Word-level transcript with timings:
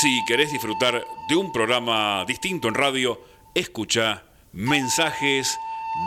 Si 0.00 0.24
querés 0.24 0.52
disfrutar 0.52 1.04
de 1.28 1.34
un 1.34 1.50
programa 1.50 2.24
distinto 2.24 2.68
en 2.68 2.74
radio, 2.74 3.20
escucha 3.52 4.22
Mensajes 4.52 5.58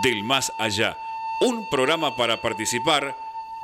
del 0.01 0.23
Más 0.23 0.53
Allá. 0.59 0.95
Un 1.41 1.69
programa 1.69 2.15
para 2.15 2.41
participar, 2.41 3.17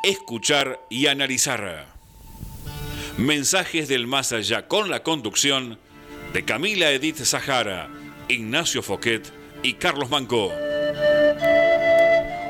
escuchar 0.04 0.82
y 0.90 1.08
analizar. 1.08 1.86
Mensajes 3.18 3.88
del 3.88 4.06
Más 4.06 4.34
Allá 4.34 4.68
con 4.68 4.90
la 4.90 5.02
conducción 5.02 5.80
de 6.34 6.44
Camila 6.44 6.92
Edith 6.92 7.24
Sahara, 7.24 7.88
Ignacio 8.28 8.84
Foquet 8.84 9.32
y 9.64 9.76
Carlos 9.76 10.10
Manco. 10.10 10.52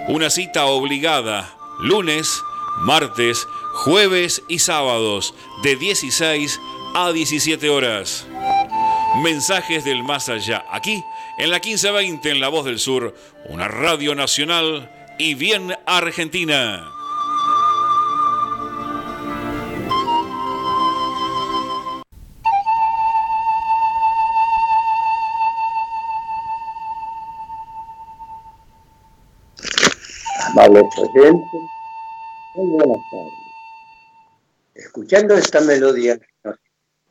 Una 0.07 0.31
cita 0.31 0.65
obligada, 0.65 1.55
lunes, 1.79 2.41
martes, 2.79 3.45
jueves 3.83 4.41
y 4.49 4.57
sábados, 4.57 5.35
de 5.61 5.75
16 5.75 6.59
a 6.59 6.76
17 6.97 7.69
horas. 7.69 8.25
Mensajes 9.21 9.85
del 9.85 10.03
más 10.03 10.29
allá, 10.29 10.65
aquí, 10.71 11.03
en 11.37 11.51
la 11.51 11.57
1520, 11.57 12.31
en 12.31 12.39
La 12.39 12.49
Voz 12.49 12.65
del 12.65 12.79
Sur, 12.79 13.15
una 13.49 13.67
radio 13.67 14.15
nacional 14.15 14.91
y 15.19 15.35
bien 15.35 15.75
argentina. 15.85 16.91
Amables 30.49 30.85
oyentes, 30.97 31.61
muy 32.55 32.67
buenas 32.75 32.97
tardes. 33.11 33.33
Escuchando 34.73 35.37
esta 35.37 35.61
melodía 35.61 36.19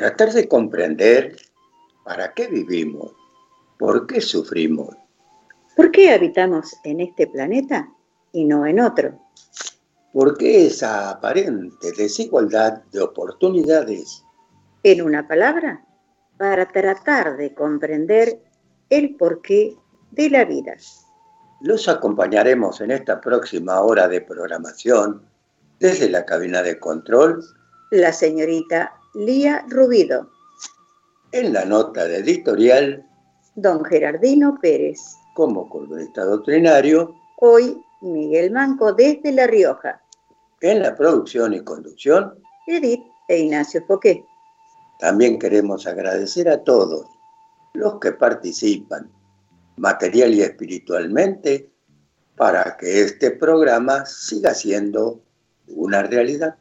Tratar 0.00 0.32
de 0.32 0.48
comprender 0.48 1.36
para 2.06 2.32
qué 2.32 2.46
vivimos, 2.46 3.12
por 3.78 4.06
qué 4.06 4.22
sufrimos. 4.22 4.96
¿Por 5.76 5.90
qué 5.90 6.14
habitamos 6.14 6.74
en 6.84 7.00
este 7.00 7.26
planeta 7.26 7.86
y 8.32 8.46
no 8.46 8.64
en 8.64 8.80
otro? 8.80 9.20
¿Por 10.14 10.38
qué 10.38 10.68
esa 10.68 11.10
aparente 11.10 11.92
desigualdad 11.92 12.82
de 12.84 13.02
oportunidades? 13.02 14.24
En 14.84 15.02
una 15.02 15.28
palabra, 15.28 15.84
para 16.38 16.66
tratar 16.66 17.36
de 17.36 17.52
comprender 17.52 18.40
el 18.88 19.16
porqué 19.16 19.76
de 20.12 20.30
la 20.30 20.46
vida. 20.46 20.78
Los 21.60 21.88
acompañaremos 21.88 22.80
en 22.80 22.92
esta 22.92 23.20
próxima 23.20 23.82
hora 23.82 24.08
de 24.08 24.22
programación 24.22 25.20
desde 25.78 26.08
la 26.08 26.24
cabina 26.24 26.62
de 26.62 26.78
control. 26.78 27.44
La 27.90 28.14
señorita 28.14 28.94
Lía 29.14 29.64
Rubido. 29.68 30.30
En 31.32 31.52
la 31.52 31.64
nota 31.64 32.04
de 32.04 32.18
editorial. 32.18 33.04
Don 33.56 33.84
Gerardino 33.84 34.58
Pérez. 34.60 35.00
Como 35.34 35.68
columnista 35.68 36.24
doctrinario. 36.24 37.14
Hoy 37.38 37.80
Miguel 38.02 38.52
Manco 38.52 38.92
desde 38.92 39.32
La 39.32 39.46
Rioja. 39.46 40.00
En 40.60 40.82
la 40.82 40.94
producción 40.94 41.54
y 41.54 41.64
conducción. 41.64 42.34
Edith 42.66 43.02
e 43.28 43.38
Ignacio 43.38 43.84
Foqué. 43.86 44.24
También 45.00 45.38
queremos 45.38 45.86
agradecer 45.86 46.48
a 46.48 46.62
todos 46.62 47.06
los 47.74 47.98
que 47.98 48.12
participan 48.12 49.10
material 49.80 50.34
y 50.34 50.42
espiritualmente, 50.42 51.70
para 52.36 52.76
que 52.76 53.02
este 53.02 53.30
programa 53.32 54.04
siga 54.06 54.54
siendo 54.54 55.22
una 55.68 56.02
realidad. 56.02 56.56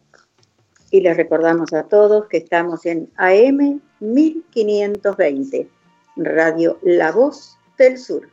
Y 0.91 1.01
les 1.01 1.15
recordamos 1.15 1.71
a 1.73 1.83
todos 1.83 2.27
que 2.27 2.37
estamos 2.37 2.85
en 2.85 3.11
AM 3.17 3.79
1520, 3.99 5.69
Radio 6.15 6.79
La 6.81 7.11
Voz 7.11 7.57
del 7.77 7.97
Sur, 7.97 8.29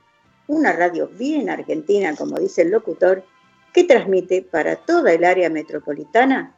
una 0.47 0.73
radio 0.73 1.09
bien 1.19 1.51
argentina, 1.51 2.15
como 2.17 2.39
dice 2.39 2.63
el 2.63 2.71
locutor, 2.71 3.25
que 3.75 3.85
transmite 3.85 4.41
para 4.43 4.77
toda 4.77 5.13
el 5.13 5.25
área 5.25 5.51
metropolitana 5.51 6.57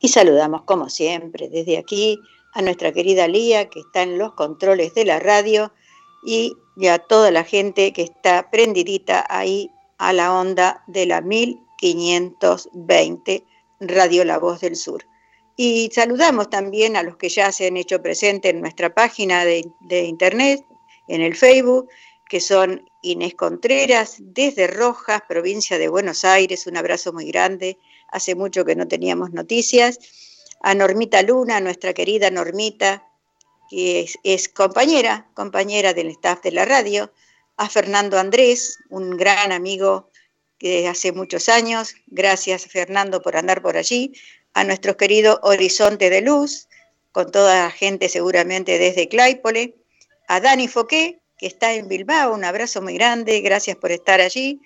Y 0.00 0.08
saludamos 0.08 0.62
como 0.62 0.88
siempre 0.88 1.48
desde 1.48 1.78
aquí 1.78 2.18
a 2.54 2.62
nuestra 2.62 2.90
querida 2.90 3.28
Lía, 3.28 3.68
que 3.68 3.78
está 3.78 4.02
en 4.02 4.18
los 4.18 4.32
controles 4.32 4.94
de 4.94 5.04
la 5.04 5.20
radio, 5.20 5.72
y, 6.24 6.56
a 6.90 6.98
toda 6.98 7.30
la 7.30 7.44
gente 7.44 7.92
que 7.92 8.02
está 8.02 8.50
prendidita 8.50 9.24
ahí 9.28 9.70
a 10.04 10.12
la 10.12 10.32
onda 10.34 10.84
de 10.86 11.06
la 11.06 11.22
1520 11.22 13.44
Radio 13.80 14.24
La 14.24 14.38
Voz 14.38 14.60
del 14.60 14.76
Sur. 14.76 15.06
Y 15.56 15.90
saludamos 15.94 16.50
también 16.50 16.94
a 16.96 17.02
los 17.02 17.16
que 17.16 17.30
ya 17.30 17.50
se 17.52 17.68
han 17.68 17.78
hecho 17.78 18.02
presentes 18.02 18.52
en 18.52 18.60
nuestra 18.60 18.94
página 18.94 19.46
de, 19.46 19.66
de 19.80 20.02
internet, 20.02 20.62
en 21.08 21.22
el 21.22 21.34
Facebook, 21.34 21.88
que 22.28 22.40
son 22.40 22.86
Inés 23.02 23.34
Contreras, 23.34 24.16
desde 24.18 24.66
Rojas, 24.66 25.22
provincia 25.26 25.78
de 25.78 25.88
Buenos 25.88 26.22
Aires, 26.24 26.66
un 26.66 26.76
abrazo 26.76 27.14
muy 27.14 27.26
grande, 27.26 27.78
hace 28.08 28.34
mucho 28.34 28.64
que 28.64 28.76
no 28.76 28.86
teníamos 28.86 29.32
noticias. 29.32 29.98
A 30.60 30.74
Normita 30.74 31.22
Luna, 31.22 31.60
nuestra 31.60 31.94
querida 31.94 32.30
Normita, 32.30 33.08
que 33.70 34.06
es, 34.22 34.48
compañera, 34.48 35.30
compañera 35.34 35.94
del 35.94 36.08
staff 36.08 36.42
de 36.42 36.52
la 36.52 36.66
radio, 36.66 37.10
a 37.56 37.68
Fernando 37.68 38.18
Andrés, 38.18 38.78
un 38.90 39.16
gran 39.16 39.52
amigo 39.52 40.10
que 40.58 40.88
hace 40.88 41.12
muchos 41.12 41.48
años, 41.48 41.94
gracias 42.06 42.66
Fernando 42.66 43.20
por 43.22 43.36
andar 43.36 43.62
por 43.62 43.76
allí, 43.76 44.12
a 44.54 44.64
nuestro 44.64 44.96
querido 44.96 45.40
Horizonte 45.42 46.10
de 46.10 46.20
Luz, 46.20 46.68
con 47.12 47.30
toda 47.30 47.64
la 47.64 47.70
gente 47.70 48.08
seguramente 48.08 48.78
desde 48.78 49.08
Claypole, 49.08 49.76
a 50.28 50.40
Dani 50.40 50.68
Foqué, 50.68 51.20
que 51.36 51.46
está 51.46 51.74
en 51.74 51.88
Bilbao, 51.88 52.34
un 52.34 52.44
abrazo 52.44 52.80
muy 52.82 52.94
grande, 52.94 53.40
gracias 53.40 53.76
por 53.76 53.92
estar 53.92 54.20
allí, 54.20 54.60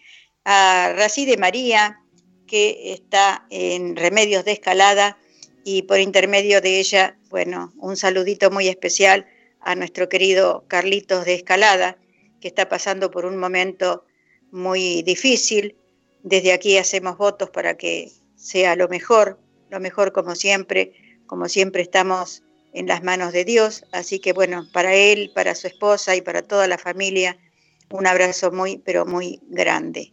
a 0.44 0.94
Racide 0.96 1.36
María, 1.36 2.00
que 2.46 2.92
está 2.92 3.46
en 3.50 3.96
Remedios 3.96 4.44
de 4.44 4.52
Escalada, 4.52 5.18
y 5.64 5.82
por 5.82 5.98
intermedio 5.98 6.62
de 6.62 6.78
ella, 6.78 7.18
bueno, 7.28 7.74
un 7.76 7.96
saludito 7.96 8.50
muy 8.50 8.68
especial 8.68 9.26
a 9.60 9.74
nuestro 9.74 10.08
querido 10.08 10.64
Carlitos 10.68 11.26
de 11.26 11.34
Escalada, 11.34 11.98
que 12.40 12.48
está 12.48 12.68
pasando 12.68 13.10
por 13.10 13.24
un 13.26 13.36
momento 13.36 14.04
muy 14.50 15.02
difícil. 15.02 15.76
Desde 16.22 16.52
aquí 16.52 16.78
hacemos 16.78 17.16
votos 17.16 17.50
para 17.50 17.76
que 17.76 18.10
sea 18.36 18.76
lo 18.76 18.88
mejor, 18.88 19.38
lo 19.70 19.80
mejor 19.80 20.12
como 20.12 20.34
siempre, 20.34 20.92
como 21.26 21.48
siempre 21.48 21.82
estamos 21.82 22.42
en 22.72 22.86
las 22.86 23.02
manos 23.02 23.32
de 23.32 23.44
Dios. 23.44 23.84
Así 23.92 24.18
que 24.20 24.32
bueno, 24.32 24.66
para 24.72 24.94
él, 24.94 25.30
para 25.34 25.54
su 25.54 25.66
esposa 25.66 26.16
y 26.16 26.22
para 26.22 26.42
toda 26.42 26.66
la 26.66 26.78
familia, 26.78 27.38
un 27.90 28.06
abrazo 28.06 28.50
muy, 28.50 28.78
pero 28.78 29.06
muy 29.06 29.40
grande. 29.48 30.12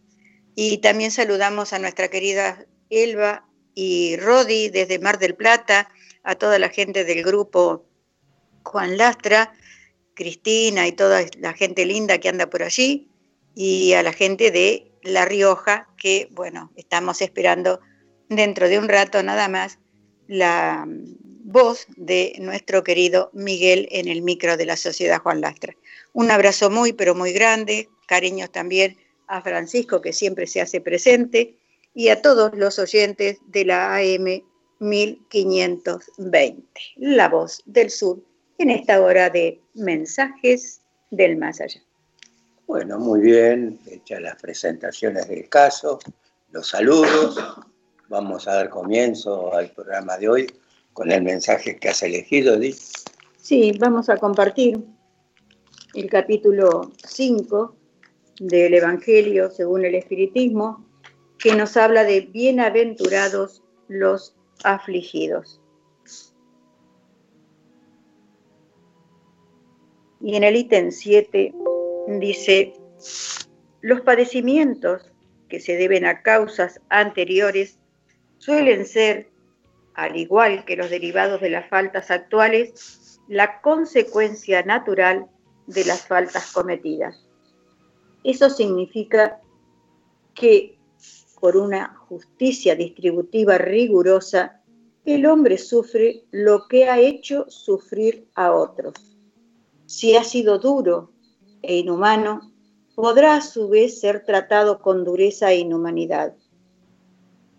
Y 0.56 0.78
también 0.78 1.12
saludamos 1.12 1.74
a 1.74 1.80
nuestra 1.80 2.08
querida 2.08 2.66
Elba 2.90 3.46
y 3.74 4.16
Rodi 4.18 4.70
desde 4.70 5.00
Mar 5.00 5.20
del 5.20 5.36
Plata, 5.36 5.90
a 6.24 6.36
toda 6.36 6.58
la 6.58 6.70
gente 6.70 7.04
del 7.04 7.24
grupo 7.24 7.86
Juan 8.64 8.98
Lastra, 8.98 9.54
Cristina 10.16 10.88
y 10.88 10.94
toda 10.94 11.22
la 11.40 11.54
gente 11.54 11.86
linda 11.86 12.18
que 12.18 12.30
anda 12.30 12.50
por 12.50 12.64
allí, 12.64 13.08
y 13.54 13.94
a 13.94 14.04
la 14.04 14.14
gente 14.14 14.52
de 14.52 14.92
La 15.04 15.26
Rioja, 15.26 15.88
que 15.98 16.28
bueno, 16.32 16.72
estamos 16.76 17.22
esperando 17.22 17.80
dentro 18.30 18.68
de 18.68 18.80
un 18.80 18.90
rato 18.90 19.22
nada 19.24 19.48
más 19.48 19.78
la 20.28 20.86
voz 20.88 21.86
de 21.96 22.34
nuestro 22.40 22.84
querido 22.84 23.30
Miguel 23.34 23.88
en 23.92 24.08
el 24.08 24.24
micro 24.24 24.58
de 24.58 24.66
la 24.66 24.76
Sociedad 24.76 25.22
Juan 25.22 25.42
Lastra. 25.42 25.76
Un 26.14 26.32
abrazo 26.32 26.70
muy, 26.72 26.94
pero 26.94 27.14
muy 27.14 27.32
grande, 27.34 27.88
cariños 28.08 28.52
también 28.52 28.98
a 29.28 29.42
Francisco, 29.42 30.02
que 30.02 30.12
siempre 30.12 30.48
se 30.48 30.62
hace 30.62 30.82
presente, 30.82 31.56
y 31.94 32.10
a 32.10 32.22
todos 32.22 32.52
los 32.56 32.80
oyentes 32.80 33.38
de 33.48 33.66
la 33.66 33.96
AM 33.96 34.44
1520, 34.80 36.64
La 36.98 37.30
Voz 37.30 37.62
del 37.66 37.90
Sur, 37.90 38.22
en 38.58 38.70
esta 38.70 39.02
hora 39.02 39.30
de 39.30 39.60
mensajes 39.74 40.82
del 41.12 41.38
más 41.38 41.62
allá. 41.62 41.82
Bueno, 42.68 42.98
muy 42.98 43.22
bien, 43.22 43.80
hechas 43.86 44.22
las 44.22 44.42
presentaciones 44.42 45.28
del 45.28 45.48
caso, 45.50 46.00
los 46.52 46.70
saludos, 46.70 47.38
vamos 48.10 48.48
a 48.48 48.56
dar 48.56 48.70
comienzo 48.70 49.54
al 49.54 49.70
programa 49.72 50.18
de 50.18 50.30
hoy 50.30 50.48
con 50.94 51.12
el 51.12 51.22
mensaje 51.22 51.78
que 51.78 51.90
has 51.90 52.02
elegido, 52.02 52.58
Di. 52.58 52.74
Sí, 53.38 53.74
vamos 53.78 54.10
a 54.10 54.18
compartir 54.18 54.84
el 55.94 56.10
capítulo 56.10 56.92
5 57.06 57.76
del 58.40 58.74
Evangelio 58.74 59.52
según 59.52 59.86
el 59.86 59.96
Espiritismo, 59.96 60.86
que 61.38 61.56
nos 61.56 61.78
habla 61.78 62.04
de 62.04 62.22
bienaventurados 62.22 63.62
los 63.88 64.36
afligidos. 64.64 65.62
Y 70.26 70.36
en 70.36 70.44
el 70.44 70.56
ítem 70.56 70.90
7 70.90 71.54
dice, 72.08 72.74
los 73.82 74.02
padecimientos 74.02 75.14
que 75.48 75.60
se 75.60 75.78
deben 75.78 76.04
a 76.04 76.24
causas 76.24 76.82
anteriores 76.90 77.78
suelen 78.40 78.88
ser, 78.88 79.30
al 79.94 80.18
igual 80.18 80.66
que 80.66 80.78
los 80.78 80.90
derivados 80.90 81.42
de 81.42 81.52
las 81.52 81.70
faltas 81.70 82.10
actuales, 82.10 83.22
la 83.28 83.62
consecuencia 83.62 84.64
natural 84.64 85.28
de 85.68 85.86
las 85.86 86.08
faltas 86.08 86.52
cometidas. 86.52 87.24
Eso 88.24 88.50
significa 88.50 89.40
que 90.34 90.80
por 91.40 91.56
una 91.56 91.98
justicia 92.10 92.76
distributiva 92.76 93.60
rigurosa, 93.60 94.64
el 95.06 95.28
hombre 95.28 95.60
sufre 95.60 96.24
lo 96.32 96.68
que 96.68 96.90
ha 96.90 96.98
hecho 96.98 97.46
sufrir 97.48 98.26
a 98.34 98.54
otros. 98.54 99.15
Si 99.88 100.16
ha 100.16 100.24
sido 100.24 100.58
duro 100.58 101.12
e 101.62 101.78
inhumano, 101.78 102.52
podrá 102.96 103.36
a 103.36 103.42
su 103.42 103.70
vez 103.70 104.00
ser 104.00 104.26
tratado 104.26 104.82
con 104.82 105.04
dureza 105.04 105.52
e 105.52 105.60
inhumanidad. 105.60 106.36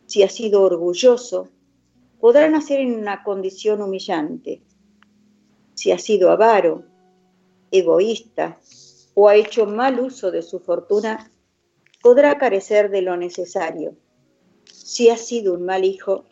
Si 0.07 0.23
ha 0.23 0.29
sido 0.29 0.63
orgulloso, 0.63 1.49
podrá 2.19 2.49
nacer 2.49 2.81
en 2.81 2.95
una 2.95 3.23
condición 3.23 3.83
humillante. 3.83 4.63
Si 5.75 5.93
ha 5.93 5.99
sido 5.99 6.31
avaro, 6.31 6.85
egoísta 7.71 8.59
o 9.15 9.29
ha 9.29 9.37
hecho 9.37 9.67
mal 9.67 10.01
uso 10.01 10.31
de 10.31 10.43
su 10.43 10.59
fortuna, 10.59 11.31
podrá 12.03 12.39
carecer 12.39 12.91
de 12.91 13.03
lo 13.03 13.17
necesario. 13.17 13.97
Si 14.65 15.11
ha 15.11 15.17
sido 15.17 15.55
un 15.55 15.65
mal 15.65 15.85
hijo, 15.85 16.25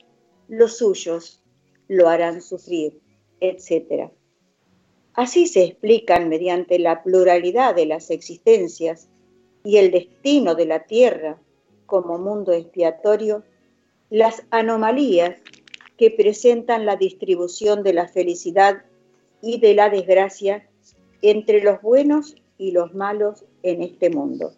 los 0.49 0.79
suyos 0.79 1.43
lo 1.89 2.09
harán 2.09 2.43
sufrir, 2.43 3.01
etc. 3.41 4.11
Así 5.15 5.47
se 5.47 5.65
explican 5.65 6.29
mediante 6.29 6.79
la 6.79 7.03
pluralidad 7.03 7.75
de 7.75 7.87
las 7.87 8.11
existencias 8.11 9.09
y 9.63 9.77
el 9.77 9.91
destino 9.91 10.55
de 10.55 10.67
la 10.67 10.85
tierra 10.85 11.41
como 11.87 12.19
mundo 12.19 12.53
expiatorio, 12.53 13.45
las 14.11 14.43
anomalías 14.51 15.37
que 15.97 16.11
presentan 16.11 16.85
la 16.87 16.97
distribución 16.97 17.83
de 17.83 17.93
la 17.93 18.09
felicidad 18.09 18.85
y 19.41 19.61
de 19.61 19.75
la 19.75 19.89
desgracia 19.89 20.69
entre 21.23 21.63
los 21.63 21.81
buenos 21.81 22.35
y 22.59 22.73
los 22.73 22.95
malos 22.95 23.45
en 23.63 23.83
este 23.83 24.11
mundo. 24.11 24.53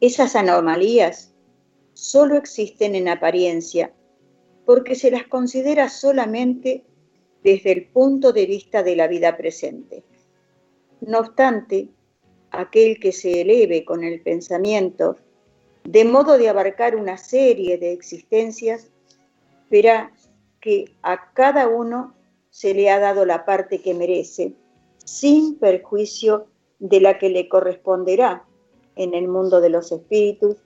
Esas 0.00 0.36
anomalías 0.36 1.34
solo 1.94 2.36
existen 2.36 2.94
en 2.94 3.08
apariencia 3.08 3.94
porque 4.66 4.94
se 4.94 5.10
las 5.10 5.26
considera 5.26 5.88
solamente 5.88 6.84
desde 7.46 7.70
el 7.70 7.86
punto 7.86 8.32
de 8.32 8.44
vista 8.44 8.82
de 8.82 8.96
la 8.96 9.06
vida 9.06 9.36
presente. 9.36 10.02
No 11.00 11.20
obstante, 11.20 11.90
aquel 12.50 12.98
que 12.98 13.12
se 13.12 13.42
eleve 13.42 13.84
con 13.84 14.02
el 14.02 14.20
pensamiento 14.20 15.16
de 15.84 16.04
modo 16.04 16.38
de 16.38 16.48
abarcar 16.48 16.96
una 16.96 17.16
serie 17.16 17.78
de 17.78 17.92
existencias, 17.92 18.90
verá 19.70 20.12
que 20.60 20.96
a 21.02 21.32
cada 21.34 21.68
uno 21.68 22.16
se 22.50 22.74
le 22.74 22.90
ha 22.90 22.98
dado 22.98 23.24
la 23.24 23.44
parte 23.44 23.80
que 23.80 23.94
merece, 23.94 24.54
sin 25.04 25.56
perjuicio 25.56 26.48
de 26.80 27.00
la 27.00 27.16
que 27.16 27.28
le 27.28 27.48
corresponderá 27.48 28.44
en 28.96 29.14
el 29.14 29.28
mundo 29.28 29.60
de 29.60 29.68
los 29.68 29.92
espíritus 29.92 30.56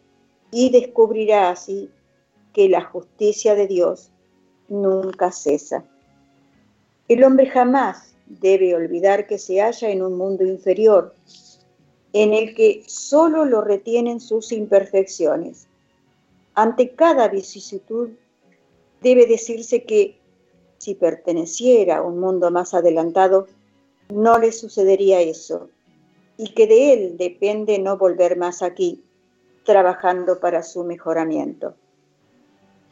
y 0.50 0.70
descubrirá 0.70 1.50
así 1.50 1.90
que 2.54 2.70
la 2.70 2.80
justicia 2.80 3.54
de 3.54 3.66
Dios 3.66 4.10
nunca 4.70 5.30
cesa. 5.30 5.84
El 7.10 7.24
hombre 7.24 7.46
jamás 7.46 8.14
debe 8.26 8.72
olvidar 8.72 9.26
que 9.26 9.36
se 9.36 9.60
halla 9.60 9.90
en 9.90 10.00
un 10.00 10.16
mundo 10.16 10.44
inferior, 10.44 11.12
en 12.12 12.32
el 12.32 12.54
que 12.54 12.84
solo 12.86 13.44
lo 13.44 13.62
retienen 13.62 14.20
sus 14.20 14.52
imperfecciones. 14.52 15.66
Ante 16.54 16.90
cada 16.90 17.26
vicisitud 17.26 18.10
debe 19.02 19.26
decirse 19.26 19.82
que 19.82 20.20
si 20.78 20.94
perteneciera 20.94 21.96
a 21.96 22.02
un 22.02 22.20
mundo 22.20 22.52
más 22.52 22.74
adelantado, 22.74 23.48
no 24.08 24.38
le 24.38 24.52
sucedería 24.52 25.20
eso 25.20 25.68
y 26.36 26.54
que 26.54 26.68
de 26.68 26.92
él 26.92 27.16
depende 27.16 27.80
no 27.80 27.98
volver 27.98 28.36
más 28.36 28.62
aquí, 28.62 29.02
trabajando 29.64 30.38
para 30.38 30.62
su 30.62 30.84
mejoramiento. 30.84 31.74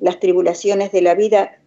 Las 0.00 0.18
tribulaciones 0.18 0.90
de 0.90 1.02
la 1.02 1.14
vida 1.14 1.57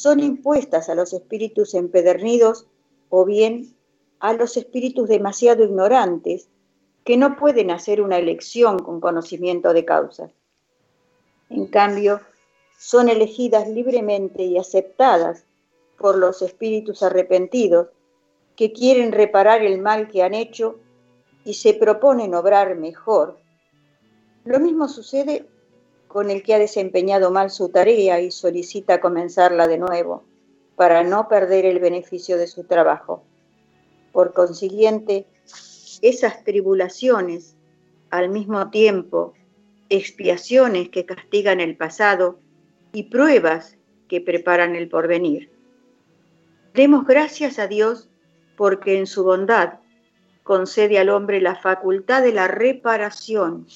son 0.00 0.20
impuestas 0.20 0.88
a 0.88 0.94
los 0.94 1.12
espíritus 1.12 1.74
empedernidos 1.74 2.66
o 3.08 3.24
bien 3.24 3.74
a 4.20 4.32
los 4.32 4.56
espíritus 4.56 5.08
demasiado 5.08 5.64
ignorantes 5.64 6.48
que 7.04 7.16
no 7.16 7.36
pueden 7.36 7.70
hacer 7.70 8.00
una 8.00 8.18
elección 8.18 8.78
con 8.78 9.00
conocimiento 9.00 9.72
de 9.72 9.84
causa. 9.84 10.30
En 11.50 11.66
cambio, 11.66 12.20
son 12.78 13.08
elegidas 13.08 13.68
libremente 13.68 14.44
y 14.44 14.58
aceptadas 14.58 15.44
por 15.98 16.16
los 16.16 16.42
espíritus 16.42 17.02
arrepentidos 17.02 17.88
que 18.54 18.72
quieren 18.72 19.12
reparar 19.12 19.62
el 19.62 19.78
mal 19.78 20.08
que 20.08 20.22
han 20.22 20.34
hecho 20.34 20.78
y 21.44 21.54
se 21.54 21.74
proponen 21.74 22.34
obrar 22.34 22.76
mejor, 22.76 23.38
lo 24.44 24.60
mismo 24.60 24.88
sucede 24.88 25.46
con 26.08 26.30
el 26.30 26.42
que 26.42 26.54
ha 26.54 26.58
desempeñado 26.58 27.30
mal 27.30 27.50
su 27.50 27.68
tarea 27.68 28.20
y 28.20 28.30
solicita 28.30 29.00
comenzarla 29.00 29.68
de 29.68 29.78
nuevo 29.78 30.24
para 30.74 31.04
no 31.04 31.28
perder 31.28 31.66
el 31.66 31.78
beneficio 31.78 32.38
de 32.38 32.46
su 32.46 32.64
trabajo. 32.64 33.22
Por 34.12 34.32
consiguiente, 34.32 35.26
esas 36.00 36.42
tribulaciones, 36.44 37.56
al 38.10 38.30
mismo 38.30 38.70
tiempo 38.70 39.34
expiaciones 39.90 40.88
que 40.88 41.06
castigan 41.06 41.60
el 41.60 41.76
pasado 41.76 42.38
y 42.92 43.04
pruebas 43.04 43.76
que 44.08 44.20
preparan 44.20 44.76
el 44.76 44.88
porvenir. 44.88 45.50
Demos 46.74 47.06
gracias 47.06 47.58
a 47.58 47.66
Dios 47.66 48.08
porque 48.56 48.98
en 48.98 49.06
su 49.06 49.24
bondad 49.24 49.80
concede 50.42 50.98
al 50.98 51.10
hombre 51.10 51.40
la 51.40 51.56
facultad 51.56 52.22
de 52.22 52.32
la 52.32 52.48
reparación 52.48 53.66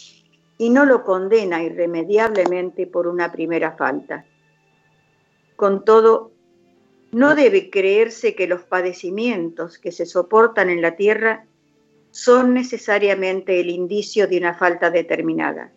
y 0.62 0.70
no 0.70 0.84
lo 0.84 1.02
condena 1.02 1.60
irremediablemente 1.60 2.86
por 2.86 3.08
una 3.08 3.32
primera 3.32 3.72
falta. 3.72 4.24
Con 5.56 5.84
todo, 5.84 6.30
no 7.10 7.34
debe 7.34 7.68
creerse 7.68 8.36
que 8.36 8.46
los 8.46 8.62
padecimientos 8.62 9.76
que 9.76 9.90
se 9.90 10.06
soportan 10.06 10.70
en 10.70 10.80
la 10.80 10.94
tierra 10.94 11.46
son 12.12 12.54
necesariamente 12.54 13.58
el 13.58 13.70
indicio 13.70 14.28
de 14.28 14.38
una 14.38 14.54
falta 14.54 14.92
determinada. 14.92 15.72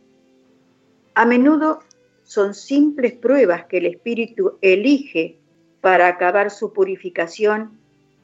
A 1.15 1.25
menudo 1.25 1.79
son 2.21 2.53
simples 2.53 3.13
pruebas 3.13 3.65
que 3.65 3.79
el 3.79 3.87
espíritu 3.87 4.59
elige 4.61 5.39
para 5.81 6.07
acabar 6.07 6.51
su 6.51 6.73
purificación 6.73 7.79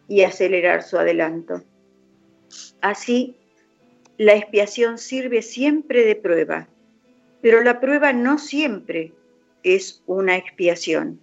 y 0.08 0.22
acelerar 0.22 0.84
su 0.84 1.00
adelanto. 1.00 1.64
Así, 2.82 3.41
la 4.22 4.36
expiación 4.36 5.00
sirve 5.00 5.42
siempre 5.42 6.06
de 6.06 6.16
prueba, 6.16 6.68
pero 7.42 7.64
la 7.64 7.80
prueba 7.80 8.14
no 8.14 8.38
siempre 8.38 9.14
es 9.64 10.04
una 10.06 10.38
expiación. 10.38 11.20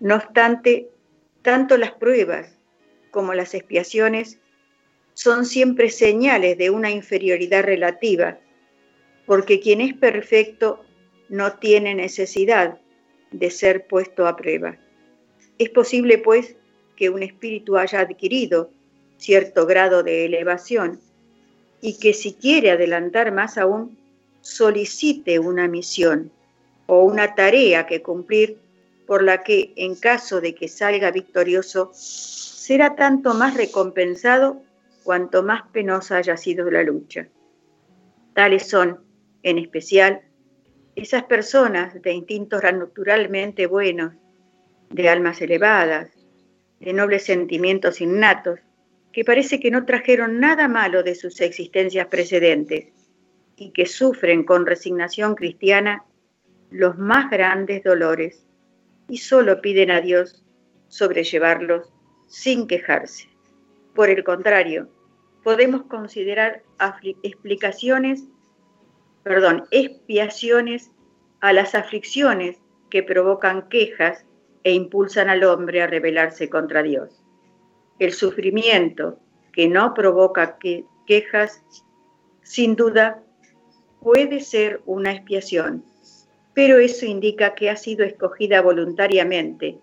No 0.00 0.14
obstante, 0.14 0.88
tanto 1.42 1.76
las 1.76 1.92
pruebas 1.92 2.56
como 3.10 3.34
las 3.34 3.52
expiaciones 3.52 4.40
son 5.12 5.44
siempre 5.44 5.90
señales 5.90 6.56
de 6.56 6.70
una 6.70 6.90
inferioridad 6.90 7.62
relativa, 7.62 8.38
porque 9.26 9.60
quien 9.60 9.82
es 9.82 9.92
perfecto 9.92 10.82
no 11.28 11.58
tiene 11.58 11.94
necesidad 11.94 12.78
de 13.32 13.50
ser 13.50 13.86
puesto 13.86 14.26
a 14.26 14.34
prueba. 14.34 14.78
Es 15.58 15.68
posible, 15.68 16.16
pues, 16.16 16.56
que 16.96 17.10
un 17.10 17.22
espíritu 17.22 17.76
haya 17.76 18.00
adquirido 18.00 18.70
cierto 19.18 19.66
grado 19.66 20.02
de 20.02 20.24
elevación 20.24 21.02
y 21.80 21.98
que 21.98 22.12
si 22.12 22.34
quiere 22.34 22.70
adelantar 22.70 23.32
más 23.32 23.58
aún, 23.58 23.98
solicite 24.40 25.38
una 25.38 25.68
misión 25.68 26.30
o 26.86 27.04
una 27.04 27.34
tarea 27.34 27.86
que 27.86 28.02
cumplir 28.02 28.58
por 29.06 29.22
la 29.22 29.42
que, 29.42 29.72
en 29.76 29.94
caso 29.94 30.40
de 30.40 30.54
que 30.54 30.68
salga 30.68 31.10
victorioso, 31.10 31.90
será 31.94 32.94
tanto 32.94 33.34
más 33.34 33.56
recompensado 33.56 34.62
cuanto 35.02 35.42
más 35.42 35.62
penosa 35.72 36.18
haya 36.18 36.36
sido 36.36 36.70
la 36.70 36.82
lucha. 36.82 37.28
Tales 38.34 38.68
son, 38.68 39.00
en 39.42 39.58
especial, 39.58 40.22
esas 40.94 41.24
personas 41.24 42.00
de 42.02 42.12
instintos 42.12 42.62
naturalmente 42.62 43.66
buenos, 43.66 44.14
de 44.90 45.08
almas 45.08 45.40
elevadas, 45.40 46.10
de 46.80 46.92
nobles 46.92 47.24
sentimientos 47.24 48.00
innatos, 48.00 48.60
que 49.18 49.24
parece 49.24 49.58
que 49.58 49.72
no 49.72 49.84
trajeron 49.84 50.38
nada 50.38 50.68
malo 50.68 51.02
de 51.02 51.16
sus 51.16 51.40
existencias 51.40 52.06
precedentes 52.06 52.92
y 53.56 53.72
que 53.72 53.84
sufren 53.84 54.44
con 54.44 54.64
resignación 54.64 55.34
cristiana 55.34 56.04
los 56.70 56.98
más 56.98 57.28
grandes 57.28 57.82
dolores 57.82 58.46
y 59.08 59.16
solo 59.16 59.60
piden 59.60 59.90
a 59.90 60.00
Dios 60.00 60.44
sobrellevarlos 60.86 61.92
sin 62.28 62.68
quejarse. 62.68 63.28
Por 63.92 64.08
el 64.08 64.22
contrario, 64.22 64.88
podemos 65.42 65.82
considerar 65.86 66.62
explicaciones, 67.24 68.22
perdón, 69.24 69.64
expiaciones 69.72 70.92
a 71.40 71.52
las 71.52 71.74
aflicciones 71.74 72.60
que 72.88 73.02
provocan 73.02 73.68
quejas 73.68 74.24
e 74.62 74.70
impulsan 74.74 75.28
al 75.28 75.42
hombre 75.42 75.82
a 75.82 75.88
rebelarse 75.88 76.48
contra 76.48 76.84
Dios 76.84 77.24
el 77.98 78.12
sufrimiento 78.12 79.18
que 79.52 79.68
no 79.68 79.94
provoca 79.94 80.58
quejas, 81.06 81.62
sin 82.42 82.76
duda 82.76 83.22
puede 84.00 84.40
ser 84.40 84.80
una 84.86 85.12
expiación, 85.12 85.84
pero 86.54 86.78
eso 86.78 87.06
indica 87.06 87.54
que 87.54 87.70
ha 87.70 87.76
sido 87.76 88.04
escogida 88.04 88.62
voluntariamente 88.62 89.78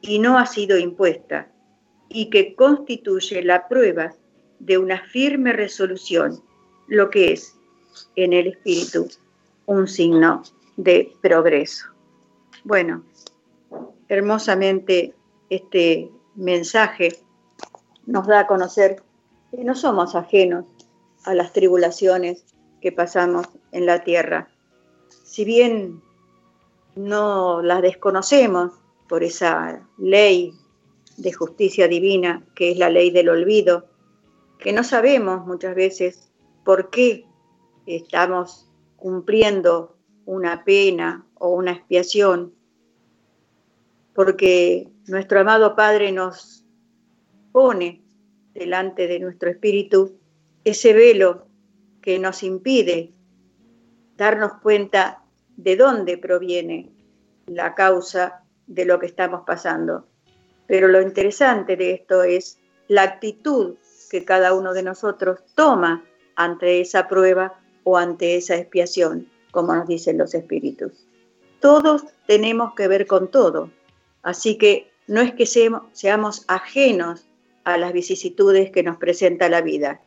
y 0.00 0.18
no 0.18 0.38
ha 0.38 0.46
sido 0.46 0.78
impuesta, 0.78 1.50
y 2.08 2.30
que 2.30 2.54
constituye 2.54 3.42
la 3.42 3.66
prueba 3.68 4.14
de 4.60 4.78
una 4.78 5.02
firme 5.02 5.52
resolución, 5.52 6.40
lo 6.86 7.10
que 7.10 7.32
es, 7.32 7.56
en 8.14 8.32
el 8.32 8.48
espíritu, 8.48 9.08
un 9.66 9.88
signo 9.88 10.42
de 10.76 11.12
progreso. 11.20 11.86
Bueno, 12.62 13.04
hermosamente 14.08 15.14
este 15.50 16.10
mensaje 16.36 17.16
nos 18.06 18.26
da 18.26 18.40
a 18.40 18.46
conocer 18.46 19.02
que 19.50 19.64
no 19.64 19.74
somos 19.74 20.14
ajenos 20.14 20.64
a 21.24 21.34
las 21.34 21.52
tribulaciones 21.52 22.44
que 22.80 22.92
pasamos 22.92 23.46
en 23.72 23.86
la 23.86 24.04
tierra. 24.04 24.48
Si 25.24 25.44
bien 25.44 26.02
no 26.94 27.62
las 27.62 27.82
desconocemos 27.82 28.72
por 29.08 29.22
esa 29.22 29.86
ley 29.98 30.54
de 31.16 31.32
justicia 31.32 31.88
divina 31.88 32.44
que 32.54 32.72
es 32.72 32.78
la 32.78 32.90
ley 32.90 33.10
del 33.10 33.28
olvido, 33.28 33.86
que 34.58 34.72
no 34.72 34.84
sabemos 34.84 35.46
muchas 35.46 35.74
veces 35.74 36.30
por 36.64 36.90
qué 36.90 37.26
estamos 37.86 38.68
cumpliendo 38.96 39.96
una 40.24 40.64
pena 40.64 41.24
o 41.34 41.50
una 41.50 41.72
expiación, 41.72 42.52
porque 44.14 44.88
nuestro 45.06 45.40
amado 45.40 45.76
Padre 45.76 46.10
nos 46.10 46.65
pone 47.56 48.02
delante 48.52 49.06
de 49.06 49.18
nuestro 49.18 49.48
espíritu 49.48 50.18
ese 50.62 50.92
velo 50.92 51.46
que 52.02 52.18
nos 52.18 52.42
impide 52.42 53.14
darnos 54.14 54.60
cuenta 54.60 55.22
de 55.56 55.74
dónde 55.76 56.18
proviene 56.18 56.90
la 57.46 57.74
causa 57.74 58.42
de 58.66 58.84
lo 58.84 58.98
que 58.98 59.06
estamos 59.06 59.44
pasando. 59.46 60.06
Pero 60.66 60.88
lo 60.88 61.00
interesante 61.00 61.78
de 61.78 61.92
esto 61.92 62.24
es 62.24 62.58
la 62.88 63.04
actitud 63.04 63.76
que 64.10 64.22
cada 64.26 64.52
uno 64.52 64.74
de 64.74 64.82
nosotros 64.82 65.40
toma 65.54 66.04
ante 66.34 66.82
esa 66.82 67.08
prueba 67.08 67.58
o 67.84 67.96
ante 67.96 68.36
esa 68.36 68.56
expiación, 68.56 69.30
como 69.50 69.74
nos 69.74 69.88
dicen 69.88 70.18
los 70.18 70.34
espíritus. 70.34 71.06
Todos 71.60 72.04
tenemos 72.26 72.74
que 72.74 72.86
ver 72.86 73.06
con 73.06 73.30
todo, 73.30 73.70
así 74.22 74.58
que 74.58 74.90
no 75.06 75.22
es 75.22 75.32
que 75.32 75.46
seamos 75.46 76.44
ajenos 76.48 77.26
a 77.66 77.76
las 77.76 77.92
vicisitudes 77.92 78.70
que 78.70 78.84
nos 78.84 78.96
presenta 78.96 79.48
la 79.48 79.60
vida. 79.60 80.00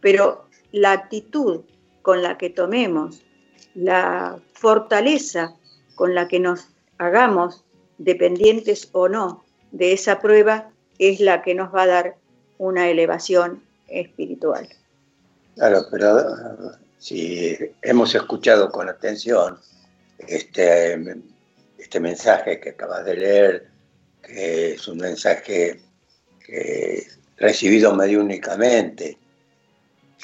Pero 0.00 0.48
la 0.72 0.92
actitud 0.92 1.60
con 2.00 2.22
la 2.22 2.38
que 2.38 2.48
tomemos, 2.48 3.22
la 3.74 4.40
fortaleza 4.54 5.54
con 5.94 6.14
la 6.14 6.26
que 6.26 6.40
nos 6.40 6.70
hagamos 6.96 7.64
dependientes 7.98 8.88
o 8.92 9.10
no 9.10 9.44
de 9.72 9.92
esa 9.92 10.20
prueba, 10.20 10.70
es 10.98 11.20
la 11.20 11.42
que 11.42 11.54
nos 11.54 11.72
va 11.72 11.82
a 11.82 11.86
dar 11.86 12.16
una 12.56 12.88
elevación 12.88 13.62
espiritual. 13.88 14.66
Claro, 15.56 15.82
pero 15.90 16.78
si 16.96 17.58
hemos 17.82 18.14
escuchado 18.14 18.70
con 18.70 18.88
atención 18.88 19.58
este, 20.16 21.20
este 21.76 22.00
mensaje 22.00 22.58
que 22.58 22.70
acabas 22.70 23.04
de 23.04 23.16
leer, 23.16 23.68
que 24.22 24.72
es 24.72 24.88
un 24.88 24.96
mensaje 24.96 25.82
recibido 27.36 27.94
mediúnicamente, 27.94 29.18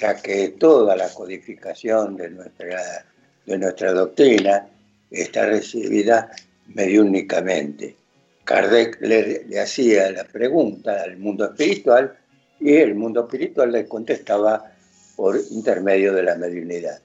ya 0.01 0.15
que 0.17 0.51
toda 0.51 0.95
la 0.95 1.09
codificación 1.13 2.17
de 2.17 2.31
nuestra, 2.31 3.05
de 3.45 3.59
nuestra 3.59 3.93
doctrina 3.93 4.69
está 5.11 5.47
recibida 5.47 6.31
mediúnicamente. 6.69 7.97
Kardec 8.45 9.01
le, 9.01 9.45
le, 9.45 9.61
hacía 9.61 10.11
la 10.13 10.25
pregunta 10.25 11.03
al 11.03 11.19
mundo 11.19 11.47
espiritual 11.47 12.17
y 12.61 12.77
el 12.77 12.95
mundo 12.95 13.23
espiritual 13.23 13.73
le 13.73 13.87
contestaba 13.87 14.73
por 15.17 15.39
intermedio 15.51 16.13
de 16.13 16.23
la 16.23 16.37
mediunidad. 16.37 17.01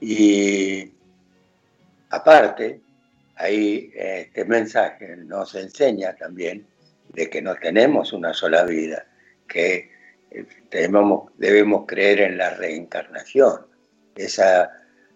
Y 0.00 0.90
aparte, 2.10 2.80
ahí 3.36 3.90
este 3.94 4.44
mensaje 4.44 5.16
nos 5.16 5.54
enseña 5.54 6.16
también 6.16 6.66
de 7.16 7.30
que 7.30 7.40
no 7.40 7.54
tenemos 7.56 8.12
una 8.12 8.34
sola 8.34 8.64
vida, 8.64 9.06
que 9.48 9.90
eh, 10.30 10.46
debemos 10.68 11.86
creer 11.86 12.20
en 12.20 12.36
la 12.36 12.50
reencarnación, 12.50 13.66
esa 14.14 14.70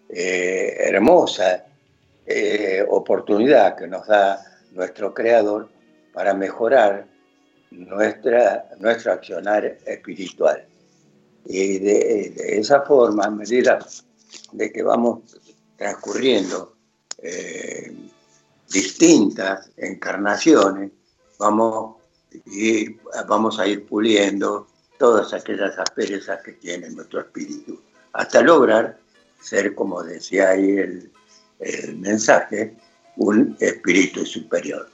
eh, 0.09 0.77
hermosa 0.79 1.67
eh, 2.25 2.83
oportunidad 2.89 3.77
que 3.77 3.87
nos 3.87 4.07
da 4.07 4.41
nuestro 4.73 5.13
Creador 5.13 5.69
para 6.15 6.33
mejorar 6.33 7.07
nuestra, 7.71 8.71
nuestro 8.79 9.13
accionar 9.13 9.77
espiritual. 9.85 10.65
Y 11.45 11.79
de, 11.81 12.59
esa 12.59 12.81
forma, 12.81 13.25
a 13.25 13.31
medida 13.31 13.79
de 14.53 14.73
que 14.73 14.83
vamos 14.83 15.39
transcurriendo 15.77 16.77
distintas 18.69 19.71
encarnaciones, 19.77 20.93
vamos 21.41 21.97
y 22.47 22.97
vamos 23.27 23.59
a 23.59 23.67
ir 23.67 23.87
puliendo 23.87 24.69
todas 24.99 25.33
aquellas 25.33 25.77
asperezas 25.79 26.43
que 26.45 26.53
tiene 26.53 26.91
nuestro 26.91 27.21
espíritu, 27.21 27.81
hasta 28.13 28.43
lograr 28.43 28.99
ser, 29.41 29.75
como 29.75 30.03
decía 30.03 30.51
ahí 30.51 30.77
el, 30.77 31.11
mensaje, 31.97 32.75
un 33.17 33.57
espíritu 33.61 34.25
superior. 34.25 34.89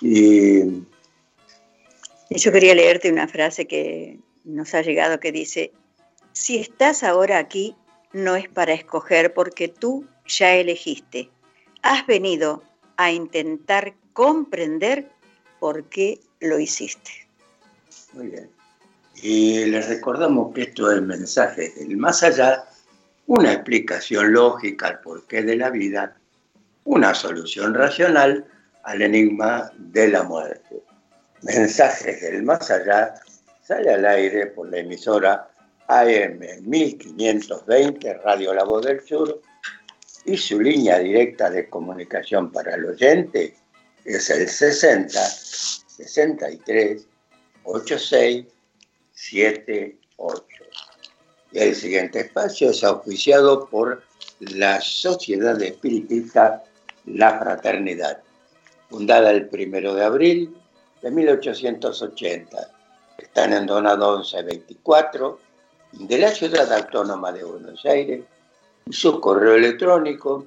Y, 0.00 0.84
yo 2.30 2.52
quería 2.52 2.74
leerte 2.74 3.10
una 3.10 3.28
frase 3.28 3.66
que 3.66 4.18
nos 4.44 4.74
ha 4.74 4.82
llegado 4.82 5.20
que 5.20 5.32
dice, 5.32 5.72
si 6.32 6.58
estás 6.58 7.02
ahora 7.02 7.38
aquí, 7.38 7.76
no 8.12 8.36
es 8.36 8.48
para 8.48 8.72
escoger 8.72 9.34
porque 9.34 9.68
tú 9.68 10.06
ya 10.26 10.54
elegiste. 10.54 11.30
Has 11.82 12.06
venido 12.06 12.62
a 12.96 13.10
intentar 13.10 13.94
comprender 14.12 15.10
por 15.60 15.84
qué 15.84 16.18
lo 16.40 16.58
hiciste. 16.58 17.10
Muy 18.14 18.28
bien. 18.28 18.50
Y 19.22 19.66
les 19.66 19.88
recordamos 19.88 20.52
que 20.54 20.62
esto 20.62 20.90
es 20.90 21.02
mensaje 21.02 21.72
del 21.76 21.96
más 21.98 22.22
allá, 22.22 22.64
una 23.26 23.52
explicación 23.52 24.32
lógica 24.32 24.88
al 24.88 25.00
porqué 25.00 25.42
de 25.42 25.56
la 25.56 25.70
vida, 25.70 26.16
una 26.84 27.14
solución 27.14 27.74
racional 27.74 28.46
al 28.82 29.02
enigma 29.02 29.70
de 29.76 30.08
la 30.08 30.22
muerte. 30.22 30.82
Mensajes 31.42 32.20
del 32.22 32.42
más 32.42 32.70
allá 32.70 33.14
sale 33.62 33.90
al 33.90 34.04
aire 34.06 34.46
por 34.46 34.70
la 34.70 34.78
emisora 34.78 35.50
AM 35.86 36.40
1520 36.62 38.14
Radio 38.14 38.54
La 38.54 38.64
Voz 38.64 38.86
del 38.86 39.00
Sur 39.00 39.40
y 40.24 40.36
su 40.36 40.60
línea 40.60 40.98
directa 40.98 41.50
de 41.50 41.68
comunicación 41.68 42.50
para 42.50 42.74
el 42.74 42.86
oyente 42.86 43.54
es 44.04 44.30
el 44.30 44.48
60 44.48 45.20
63 45.20 47.06
86 47.64 48.46
78. 49.12 50.44
Y 51.52 51.58
el 51.58 51.74
siguiente 51.74 52.20
espacio 52.20 52.70
es 52.70 52.84
auspiciado 52.84 53.68
por 53.68 54.02
la 54.38 54.80
Sociedad 54.80 55.60
Espiritista 55.60 56.62
La 57.06 57.38
Fraternidad, 57.38 58.22
fundada 58.88 59.30
el 59.30 59.48
1 59.52 59.94
de 59.94 60.04
abril 60.04 60.56
de 61.02 61.10
1880. 61.10 62.70
Están 63.18 63.52
en 63.52 63.66
Donado 63.66 64.18
1124 64.18 65.38
de 65.92 66.18
la 66.18 66.30
Ciudad 66.30 66.72
Autónoma 66.72 67.32
de 67.32 67.44
Buenos 67.44 67.84
Aires 67.84 68.22
su 68.88 69.20
correo 69.20 69.54
electrónico 69.54 70.46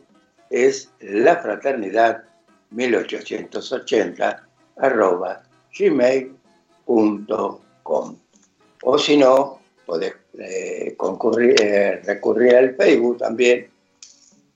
es 0.50 0.92
lafraternidad 1.00 2.24
1880 2.74 4.48
arroba 4.78 5.44
gmail.com 5.78 7.38
o 8.86 8.98
si 8.98 9.16
no, 9.16 9.60
podés 9.86 10.14
eh, 10.38 10.98
eh, 10.98 12.02
recurrir 12.06 12.56
al 12.56 12.76
Facebook 12.76 13.18
también, 13.18 13.70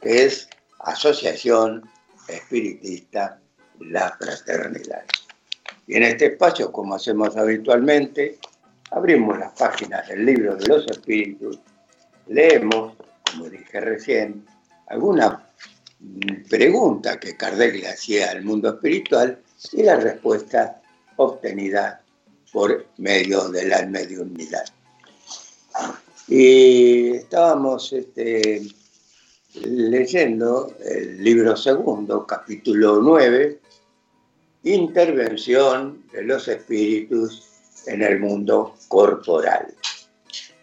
que 0.02 0.26
es 0.26 0.50
Asociación 0.80 1.90
Espiritista 2.28 3.40
La 3.80 4.16
Fraternidad. 4.20 5.06
Y 5.88 5.96
en 5.96 6.04
este 6.04 6.26
espacio, 6.26 6.74
como 6.74 6.96
hacemos 6.96 7.38
habitualmente, 7.38 8.38
abrimos 8.92 9.40
las 9.40 9.54
páginas 9.54 10.06
del 10.10 10.26
libro 10.26 10.58
de 10.58 10.68
los 10.68 10.86
espíritus, 10.88 11.60
leemos, 12.28 12.98
como 13.32 13.50
dije 13.50 13.80
recién, 13.80 14.46
alguna 14.88 15.47
pregunta 16.50 17.20
que 17.20 17.36
Kardec 17.36 17.76
le 17.76 17.88
hacía 17.90 18.32
al 18.32 18.44
mundo 18.44 18.70
espiritual 18.70 19.40
y 19.72 19.84
la 19.84 19.96
respuesta 19.98 20.82
obtenida 21.18 22.02
por 22.52 22.88
medio 22.98 23.50
de 23.50 23.68
la 23.68 23.86
mediunidad. 23.86 24.66
Y 26.28 27.16
estábamos 27.16 27.94
este, 27.94 28.62
leyendo 29.64 30.76
el 30.84 31.24
libro 31.24 31.56
segundo, 31.56 32.26
capítulo 32.26 33.00
9, 33.02 33.60
Intervención 34.64 36.04
de 36.12 36.24
los 36.24 36.48
espíritus 36.48 37.48
en 37.86 38.02
el 38.02 38.20
mundo 38.20 38.76
corporal. 38.90 39.74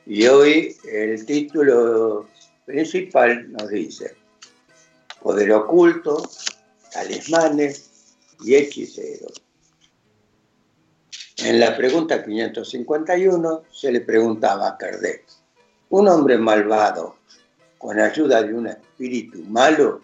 Y 0.06 0.26
hoy 0.26 0.76
el 0.90 1.24
título 1.24 2.28
principal 2.66 3.50
nos 3.52 3.70
dice, 3.70 4.14
poder 5.24 5.52
oculto, 5.52 6.22
talismanes 6.92 8.14
y 8.44 8.54
hechiceros. 8.56 9.42
En 11.38 11.58
la 11.58 11.74
pregunta 11.74 12.22
551 12.22 13.62
se 13.72 13.90
le 13.90 14.02
preguntaba 14.02 14.68
a 14.68 14.76
Kardec, 14.76 15.24
¿un 15.88 16.08
hombre 16.08 16.36
malvado 16.36 17.16
con 17.78 17.98
ayuda 17.98 18.42
de 18.42 18.52
un 18.52 18.66
espíritu 18.66 19.38
malo 19.44 20.02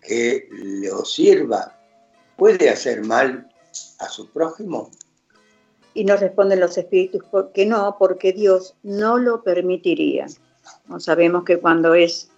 que 0.00 0.48
lo 0.52 1.04
sirva 1.04 1.76
puede 2.36 2.70
hacer 2.70 3.02
mal 3.02 3.52
a 3.98 4.08
su 4.08 4.28
prójimo? 4.28 4.92
Y 5.94 6.04
nos 6.04 6.20
responden 6.20 6.60
los 6.60 6.78
espíritus 6.78 7.24
que 7.52 7.66
no, 7.66 7.96
porque 7.98 8.32
Dios 8.32 8.76
no 8.84 9.18
lo 9.18 9.42
permitiría. 9.42 10.26
No 10.86 11.00
sabemos 11.00 11.42
que 11.42 11.58
cuando 11.58 11.94
es 11.94 12.30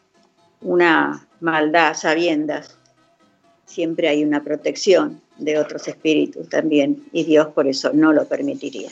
una 0.62 1.26
maldad 1.40 1.94
sabiendas, 1.94 2.76
siempre 3.66 4.08
hay 4.08 4.24
una 4.24 4.42
protección 4.42 5.20
de 5.38 5.58
otros 5.58 5.88
espíritus 5.88 6.48
también, 6.48 7.04
y 7.12 7.24
Dios 7.24 7.48
por 7.48 7.66
eso 7.66 7.92
no 7.92 8.12
lo 8.12 8.26
permitiría. 8.26 8.90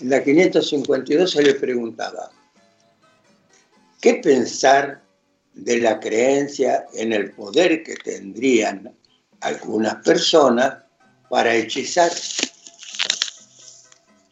En 0.00 0.10
la 0.10 0.22
552 0.22 1.30
se 1.30 1.42
le 1.42 1.54
preguntaba, 1.54 2.30
¿qué 4.00 4.14
pensar 4.14 5.02
de 5.54 5.78
la 5.78 5.98
creencia 5.98 6.86
en 6.92 7.14
el 7.14 7.32
poder 7.32 7.82
que 7.82 7.94
tendrían 7.96 8.94
algunas 9.40 9.96
personas 10.04 10.84
para 11.30 11.54
hechizar? 11.54 12.12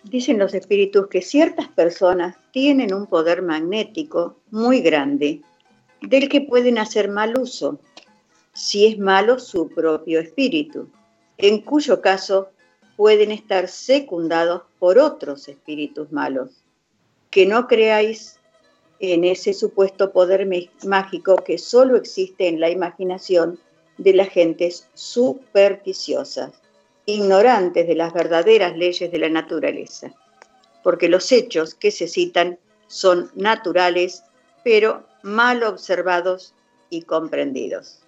Dicen 0.02 0.38
los 0.38 0.52
espíritus 0.52 1.09
que 1.09 1.22
ciertas 1.22 1.68
personas 1.68 2.37
tienen 2.52 2.92
un 2.92 3.07
poder 3.07 3.40
magnético 3.40 4.40
muy 4.50 4.80
grande 4.83 5.40
del 6.08 6.28
que 6.28 6.40
pueden 6.40 6.78
hacer 6.78 7.08
mal 7.08 7.38
uso 7.38 7.78
si 8.52 8.86
es 8.86 8.98
malo 8.98 9.38
su 9.38 9.68
propio 9.68 10.20
espíritu, 10.20 10.88
en 11.38 11.60
cuyo 11.62 12.00
caso 12.00 12.48
pueden 12.96 13.32
estar 13.32 13.68
secundados 13.68 14.62
por 14.78 14.98
otros 14.98 15.48
espíritus 15.48 16.12
malos. 16.12 16.62
Que 17.30 17.46
no 17.46 17.66
creáis 17.66 18.38
en 19.00 19.24
ese 19.24 19.52
supuesto 19.52 20.12
poder 20.12 20.46
mágico 20.84 21.36
que 21.36 21.58
solo 21.58 21.96
existe 21.96 22.46
en 22.46 22.60
la 22.60 22.70
imaginación 22.70 23.58
de 23.98 24.14
las 24.14 24.28
gentes 24.28 24.88
supersticiosas, 24.94 26.52
ignorantes 27.06 27.86
de 27.86 27.94
las 27.94 28.12
verdaderas 28.12 28.76
leyes 28.76 29.10
de 29.10 29.18
la 29.18 29.28
naturaleza, 29.28 30.12
porque 30.82 31.08
los 31.08 31.30
hechos 31.32 31.74
que 31.74 31.90
se 31.90 32.08
citan 32.08 32.58
son 32.86 33.30
naturales, 33.34 34.22
pero 34.62 35.04
mal 35.24 35.62
observados 35.62 36.54
y 36.90 37.02
comprendidos. 37.02 38.00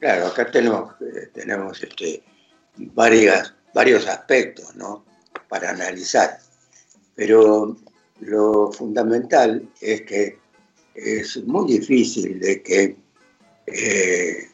Claro, 0.00 0.26
acá 0.26 0.50
tenemos, 0.50 0.94
eh, 1.00 1.30
tenemos 1.32 1.82
este, 1.82 2.22
varias, 2.76 3.54
varios 3.72 4.06
aspectos 4.06 4.74
¿no? 4.74 5.04
para 5.48 5.70
analizar, 5.70 6.38
pero 7.14 7.76
lo 8.20 8.72
fundamental 8.72 9.68
es 9.80 10.02
que 10.02 10.38
es 10.94 11.44
muy 11.44 11.78
difícil 11.78 12.40
de 12.40 12.62
que 12.62 12.96
eh, 13.66 14.50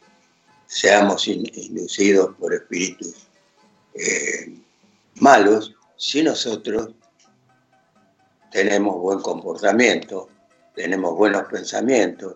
seamos 0.67 1.27
inducidos 1.27 2.35
por 2.35 2.53
espíritus 2.53 3.27
eh, 3.95 4.53
malos 5.15 5.75
si 5.97 6.21
nosotros 6.21 6.93
tenemos 8.51 9.01
buen 9.01 9.21
comportamiento, 9.21 10.29
tenemos 10.75 11.15
buenos 11.15 11.43
pensamientos 11.43 12.35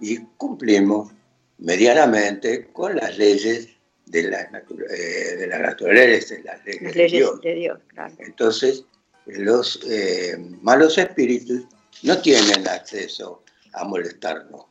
y 0.00 0.18
cumplimos 0.36 1.12
medianamente 1.58 2.68
con 2.72 2.96
las 2.96 3.16
leyes 3.18 3.68
de 4.06 4.22
la, 4.24 4.40
eh, 4.40 5.36
de 5.36 5.46
la 5.46 5.58
naturaleza, 5.58 6.34
las 6.42 6.64
leyes, 6.64 6.94
de 7.42 7.54
Dios. 7.54 7.78
Entonces, 8.18 8.84
los 9.26 9.80
eh, 9.88 10.36
malos 10.62 10.98
espíritus 10.98 11.64
no 12.02 12.20
tienen 12.20 12.66
acceso 12.66 13.44
a 13.72 13.84
molestarnos. 13.84 14.66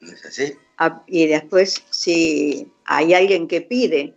¿No 0.00 0.12
es 0.12 0.24
así? 0.24 0.54
Ah, 0.78 1.02
y 1.06 1.26
después, 1.26 1.82
si 1.90 2.72
hay 2.86 3.14
alguien 3.14 3.46
que 3.46 3.60
pide 3.60 4.14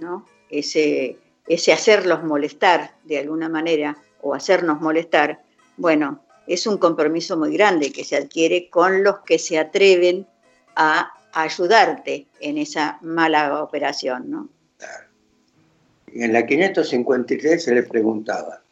¿no? 0.00 0.26
ese, 0.50 1.18
ese 1.46 1.72
hacerlos 1.72 2.22
molestar 2.22 2.94
de 3.04 3.18
alguna 3.18 3.48
manera 3.48 3.96
o 4.20 4.34
hacernos 4.34 4.80
molestar, 4.80 5.42
bueno, 5.76 6.23
es 6.46 6.66
un 6.66 6.78
compromiso 6.78 7.36
muy 7.36 7.52
grande 7.54 7.92
que 7.92 8.04
se 8.04 8.16
adquiere 8.16 8.68
con 8.68 9.02
los 9.02 9.20
que 9.20 9.38
se 9.38 9.58
atreven 9.58 10.26
a 10.76 11.12
ayudarte 11.32 12.26
en 12.40 12.58
esa 12.58 12.98
mala 13.02 13.62
operación, 13.62 14.30
¿no? 14.30 14.48
En 16.06 16.32
la 16.32 16.46
553 16.46 17.64
se 17.64 17.74
le 17.74 17.82
preguntaba, 17.82 18.62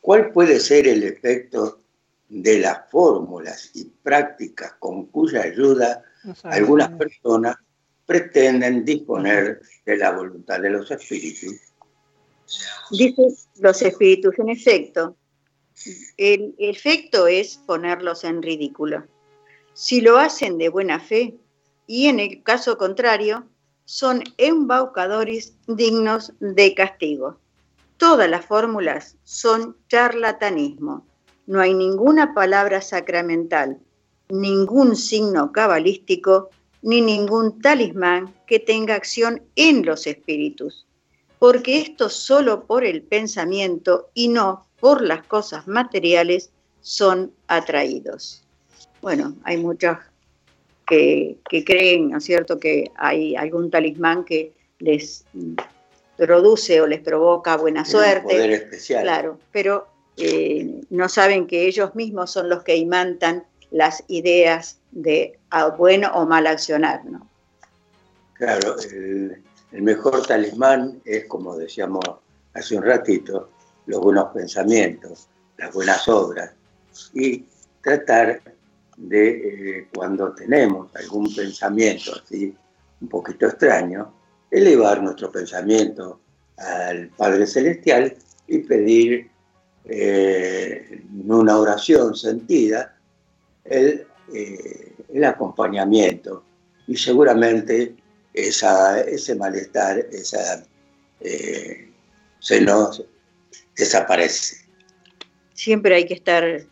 ¿cuál 0.00 0.32
puede 0.32 0.58
ser 0.60 0.88
el 0.88 1.02
efecto 1.02 1.80
de 2.28 2.58
las 2.58 2.90
fórmulas 2.90 3.70
y 3.74 3.84
prácticas 4.02 4.74
con 4.78 5.06
cuya 5.06 5.42
ayuda 5.42 6.02
algunas 6.44 6.90
personas 6.92 7.56
pretenden 8.06 8.84
disponer 8.84 9.60
de 9.84 9.96
la 9.96 10.12
voluntad 10.12 10.60
de 10.60 10.70
los 10.70 10.90
espíritus? 10.90 11.54
Dice 12.90 13.22
los 13.58 13.82
espíritus, 13.82 14.38
en 14.38 14.48
efecto, 14.48 15.16
el 16.16 16.54
efecto 16.58 17.26
es 17.26 17.58
ponerlos 17.66 18.24
en 18.24 18.42
ridículo. 18.42 19.04
Si 19.74 20.00
lo 20.00 20.18
hacen 20.18 20.58
de 20.58 20.68
buena 20.68 21.00
fe, 21.00 21.38
y 21.86 22.06
en 22.06 22.18
el 22.18 22.42
caso 22.42 22.78
contrario, 22.78 23.46
son 23.84 24.24
embaucadores 24.38 25.54
dignos 25.66 26.32
de 26.40 26.74
castigo. 26.74 27.38
Todas 27.96 28.28
las 28.28 28.44
fórmulas 28.44 29.16
son 29.24 29.76
charlatanismo. 29.88 31.06
No 31.46 31.60
hay 31.60 31.74
ninguna 31.74 32.34
palabra 32.34 32.80
sacramental, 32.80 33.78
ningún 34.28 34.96
signo 34.96 35.52
cabalístico, 35.52 36.50
ni 36.82 37.00
ningún 37.00 37.60
talismán 37.60 38.34
que 38.46 38.58
tenga 38.58 38.94
acción 38.94 39.42
en 39.54 39.84
los 39.84 40.06
espíritus, 40.06 40.86
porque 41.38 41.80
esto 41.80 42.08
solo 42.08 42.66
por 42.66 42.84
el 42.84 43.02
pensamiento 43.02 44.10
y 44.14 44.28
no 44.28 44.65
por 44.80 45.02
las 45.02 45.26
cosas 45.26 45.66
materiales 45.66 46.50
son 46.80 47.32
atraídos. 47.48 48.44
Bueno, 49.02 49.34
hay 49.44 49.56
muchas 49.56 49.98
que, 50.86 51.38
creen, 51.64 52.10
¿no 52.10 52.18
es 52.18 52.24
cierto?, 52.24 52.58
que 52.58 52.90
hay 52.96 53.34
algún 53.36 53.70
talismán 53.70 54.24
que 54.24 54.52
les 54.78 55.24
produce 56.16 56.80
o 56.80 56.86
les 56.86 57.00
provoca 57.00 57.56
buena 57.56 57.84
suerte. 57.84 58.34
poder 58.34 58.50
especial. 58.50 59.02
Claro, 59.02 59.38
pero 59.52 59.88
eh, 60.16 60.80
no 60.90 61.08
saben 61.08 61.46
que 61.46 61.66
ellos 61.66 61.94
mismos 61.94 62.30
son 62.30 62.48
los 62.48 62.62
que 62.62 62.76
imantan 62.76 63.44
las 63.70 64.04
ideas 64.08 64.78
de 64.92 65.38
bueno 65.76 66.10
o 66.14 66.24
mal 66.24 66.46
accionar, 66.46 67.04
¿no? 67.04 67.28
Claro, 68.34 68.76
el, 68.90 69.42
el 69.72 69.82
mejor 69.82 70.26
talismán 70.26 71.00
es, 71.04 71.26
como 71.26 71.56
decíamos 71.56 72.04
hace 72.54 72.76
un 72.76 72.84
ratito, 72.84 73.50
los 73.86 74.00
buenos 74.00 74.32
pensamientos, 74.32 75.28
las 75.58 75.72
buenas 75.72 76.06
obras 76.08 76.52
y 77.14 77.44
tratar 77.82 78.42
de 78.96 79.28
eh, 79.78 79.88
cuando 79.94 80.32
tenemos 80.32 80.94
algún 80.96 81.32
pensamiento 81.34 82.12
así 82.14 82.54
un 83.00 83.08
poquito 83.08 83.46
extraño, 83.46 84.12
elevar 84.50 85.02
nuestro 85.02 85.30
pensamiento 85.30 86.20
al 86.56 87.08
Padre 87.10 87.46
Celestial 87.46 88.16
y 88.46 88.58
pedir 88.60 89.30
eh, 89.84 90.86
en 90.90 91.30
una 91.30 91.58
oración 91.58 92.16
sentida 92.16 92.96
el, 93.64 94.06
eh, 94.32 94.94
el, 95.12 95.24
acompañamiento. 95.24 96.42
Y 96.86 96.96
seguramente 96.96 97.94
ese 98.32 99.34
malestar 99.34 99.98
esa, 100.10 100.64
se 101.20 102.60
nos 102.60 103.02
desaparece. 103.76 104.66
Siempre 105.54 105.94
hay 105.94 106.06
que 106.06 106.14
estar 106.14 106.66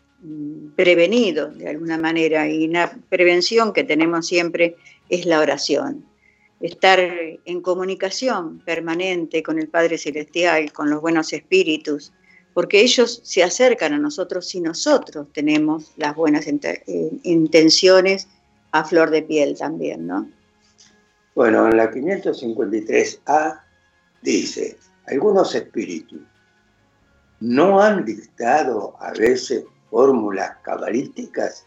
prevenido 0.75 1.49
de 1.49 1.69
alguna 1.69 1.97
manera 1.97 2.47
y 2.47 2.67
una 2.67 2.99
prevención 3.09 3.73
que 3.73 3.83
tenemos 3.83 4.27
siempre 4.27 4.75
es 5.09 5.25
la 5.25 5.39
oración. 5.39 6.05
Estar 6.61 6.99
en 6.99 7.61
comunicación 7.61 8.59
permanente 8.59 9.43
con 9.43 9.59
el 9.59 9.67
Padre 9.67 9.97
Celestial, 9.97 10.71
con 10.71 10.89
los 10.89 11.01
buenos 11.01 11.33
espíritus, 11.33 12.11
porque 12.53 12.81
ellos 12.81 13.21
se 13.23 13.43
acercan 13.43 13.93
a 13.93 13.99
nosotros 13.99 14.47
si 14.47 14.61
nosotros 14.61 15.27
tenemos 15.33 15.91
las 15.97 16.15
buenas 16.15 16.47
eh, 16.47 16.83
intenciones 17.23 18.29
a 18.71 18.83
flor 18.85 19.09
de 19.09 19.21
piel 19.21 19.57
también, 19.57 20.07
¿no? 20.07 20.29
Bueno, 21.35 21.67
en 21.67 21.75
la 21.75 21.91
553A 21.91 23.59
dice, 24.21 24.77
algunos 25.07 25.53
espíritus 25.53 26.21
no 27.39 27.81
han 27.81 28.05
dictado 28.05 28.95
a 28.99 29.11
veces 29.11 29.63
fórmulas 29.89 30.57
cabalísticas? 30.63 31.65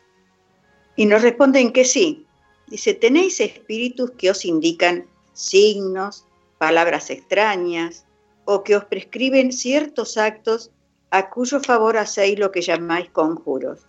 Y 0.97 1.07
nos 1.07 1.23
responden 1.23 1.73
que 1.73 1.85
sí. 1.85 2.27
Dice, 2.67 2.95
tenéis 2.95 3.41
espíritus 3.41 4.11
que 4.13 4.31
os 4.31 4.45
indican 4.45 5.07
signos, 5.33 6.27
palabras 6.59 7.11
extrañas, 7.11 8.05
o 8.45 8.65
que 8.65 8.77
os 8.77 8.85
prescriben 8.85 9.53
ciertos 9.53 10.17
actos 10.17 10.71
a 11.11 11.31
cuyo 11.31 11.61
favor 11.61 11.97
hacéis 11.97 12.39
lo 12.39 12.51
que 12.51 12.63
llamáis 12.63 13.11
conjuros. 13.11 13.81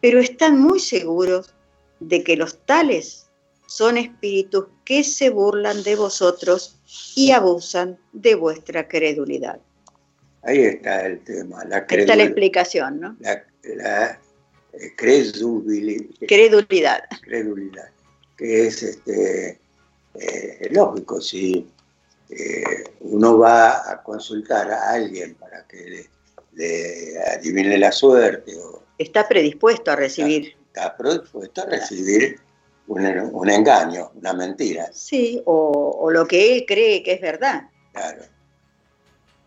Pero 0.00 0.20
están 0.20 0.60
muy 0.60 0.80
seguros 0.80 1.54
de 2.00 2.22
que 2.22 2.36
los 2.36 2.58
tales 2.66 3.30
son 3.66 3.96
espíritus 3.96 4.66
que 4.84 5.02
se 5.02 5.30
burlan 5.30 5.82
de 5.82 5.96
vosotros 5.96 6.76
y 7.16 7.30
abusan 7.30 7.98
de 8.12 8.34
vuestra 8.34 8.86
credulidad. 8.86 9.60
Ahí 10.46 10.64
está 10.64 11.06
el 11.06 11.20
tema. 11.20 11.64
La 11.64 11.86
Ahí 11.88 12.00
está 12.00 12.16
la 12.16 12.24
explicación, 12.24 13.00
¿no? 13.00 13.16
La, 13.20 14.20
eh, 14.72 14.94
credulidad. 14.96 16.04
Credulidad. 16.26 17.04
Credulidad. 17.22 17.88
Que 18.36 18.66
es 18.66 18.82
este, 18.82 19.58
eh, 20.14 20.68
lógico, 20.70 21.20
si 21.20 21.66
eh, 22.28 22.84
uno 23.00 23.38
va 23.38 23.90
a 23.90 24.02
consultar 24.02 24.70
a 24.70 24.90
alguien 24.90 25.34
para 25.34 25.66
que 25.66 26.08
le, 26.52 27.18
adivine 27.36 27.78
la 27.78 27.92
suerte. 27.92 28.56
O, 28.58 28.82
está 28.98 29.26
predispuesto 29.26 29.92
a 29.92 29.96
recibir. 29.96 30.56
Está, 30.66 30.96
predispuesto 30.96 31.62
a 31.62 31.66
recibir 31.66 32.38
un, 32.88 33.06
un, 33.06 33.50
engaño, 33.50 34.10
una 34.16 34.32
mentira. 34.32 34.90
Sí, 34.92 35.40
o, 35.46 35.98
o 36.00 36.10
lo 36.10 36.26
que 36.26 36.54
él 36.54 36.64
cree 36.66 37.02
que 37.02 37.12
es 37.12 37.20
verdad. 37.20 37.68
Claro. 37.92 38.24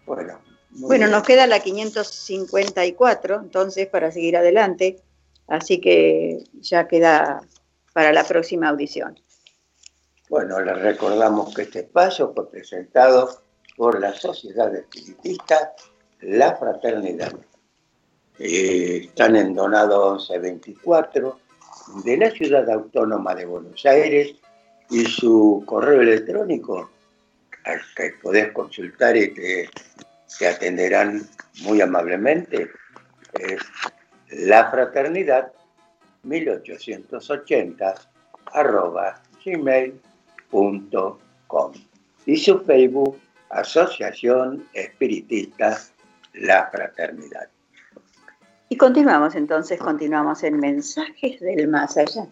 Bueno, 0.05 0.39
bueno, 0.77 1.07
nos 1.07 1.23
queda 1.23 1.47
la 1.47 1.59
554, 1.59 3.41
entonces, 3.41 3.87
para 3.87 4.11
seguir 4.11 4.37
adelante, 4.37 5.01
así 5.47 5.79
que 5.79 6.43
ya 6.59 6.87
queda 6.87 7.41
para 7.93 8.13
la 8.13 8.23
próxima 8.23 8.69
audición. 8.69 9.19
Bueno, 10.29 10.59
les 10.59 10.77
recordamos 10.79 11.53
que 11.53 11.63
este 11.63 11.79
espacio 11.79 12.33
fue 12.33 12.49
presentado 12.49 13.41
por 13.75 13.99
la 13.99 14.13
Sociedad 14.13 14.75
Espiritista 14.75 15.73
La 16.21 16.55
Fraternidad. 16.57 17.33
Eh, 18.39 19.01
están 19.05 19.35
en 19.35 19.55
Donado 19.55 20.15
1124 20.15 21.39
de 22.03 22.17
la 22.17 22.31
Ciudad 22.31 22.69
Autónoma 22.69 23.33
de 23.33 23.45
Buenos 23.45 23.85
Aires 23.85 24.35
y 24.89 25.05
su 25.05 25.63
correo 25.65 26.01
electrónico 26.01 26.89
al 27.63 27.81
que 27.95 28.11
podés 28.21 28.51
consultar 28.51 29.15
y 29.17 29.33
te 29.33 29.69
que 30.37 30.47
atenderán 30.47 31.27
muy 31.63 31.81
amablemente. 31.81 32.69
Es 33.39 33.61
la 34.29 34.69
fraternidad 34.69 35.51
1880 36.23 37.95
arroba 38.53 39.21
gmail.com 39.43 40.11
y 42.25 42.37
su 42.37 42.59
Facebook 42.61 43.19
Asociación 43.49 44.67
Espiritista 44.73 45.79
La 46.33 46.69
Fraternidad. 46.69 47.47
Y 48.69 48.75
continuamos 48.75 49.35
entonces, 49.35 49.79
continuamos 49.79 50.43
en 50.43 50.59
Mensajes 50.59 51.39
del 51.39 51.69
Más 51.69 51.95
Allá 51.95 52.27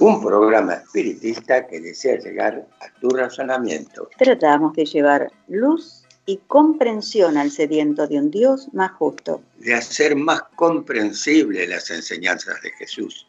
un 0.00 0.22
programa 0.22 0.74
espiritista 0.74 1.66
que 1.66 1.80
desea 1.80 2.18
llegar 2.18 2.66
a 2.80 3.00
tu 3.00 3.10
razonamiento. 3.10 4.08
Tratamos 4.18 4.74
de 4.74 4.84
llevar 4.84 5.30
luz 5.48 6.04
y 6.26 6.38
comprensión 6.46 7.36
al 7.36 7.50
sediento 7.50 8.06
de 8.06 8.18
un 8.18 8.30
Dios 8.30 8.68
más 8.72 8.92
justo. 8.92 9.42
De 9.58 9.74
hacer 9.74 10.16
más 10.16 10.42
comprensible 10.56 11.66
las 11.66 11.90
enseñanzas 11.90 12.60
de 12.62 12.70
Jesús. 12.70 13.26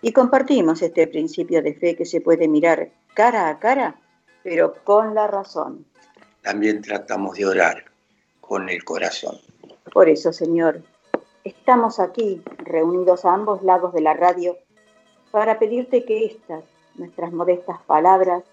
Y 0.00 0.12
compartimos 0.12 0.82
este 0.82 1.06
principio 1.06 1.62
de 1.62 1.74
fe 1.74 1.94
que 1.94 2.04
se 2.04 2.20
puede 2.20 2.48
mirar 2.48 2.90
cara 3.14 3.48
a 3.48 3.58
cara, 3.58 3.96
pero 4.42 4.74
con 4.84 5.14
la 5.14 5.26
razón. 5.28 5.84
También 6.42 6.82
tratamos 6.82 7.36
de 7.36 7.46
orar 7.46 7.84
con 8.40 8.68
el 8.68 8.82
corazón. 8.82 9.36
Por 9.92 10.08
eso, 10.08 10.32
Señor, 10.32 10.82
estamos 11.44 12.00
aquí 12.00 12.42
reunidos 12.58 13.24
a 13.24 13.34
ambos 13.34 13.62
lados 13.62 13.92
de 13.92 14.00
la 14.00 14.14
radio 14.14 14.56
para 15.32 15.58
pedirte 15.58 16.04
que 16.04 16.26
estas, 16.26 16.62
nuestras 16.94 17.32
modestas 17.32 17.82
palabras, 17.82 18.44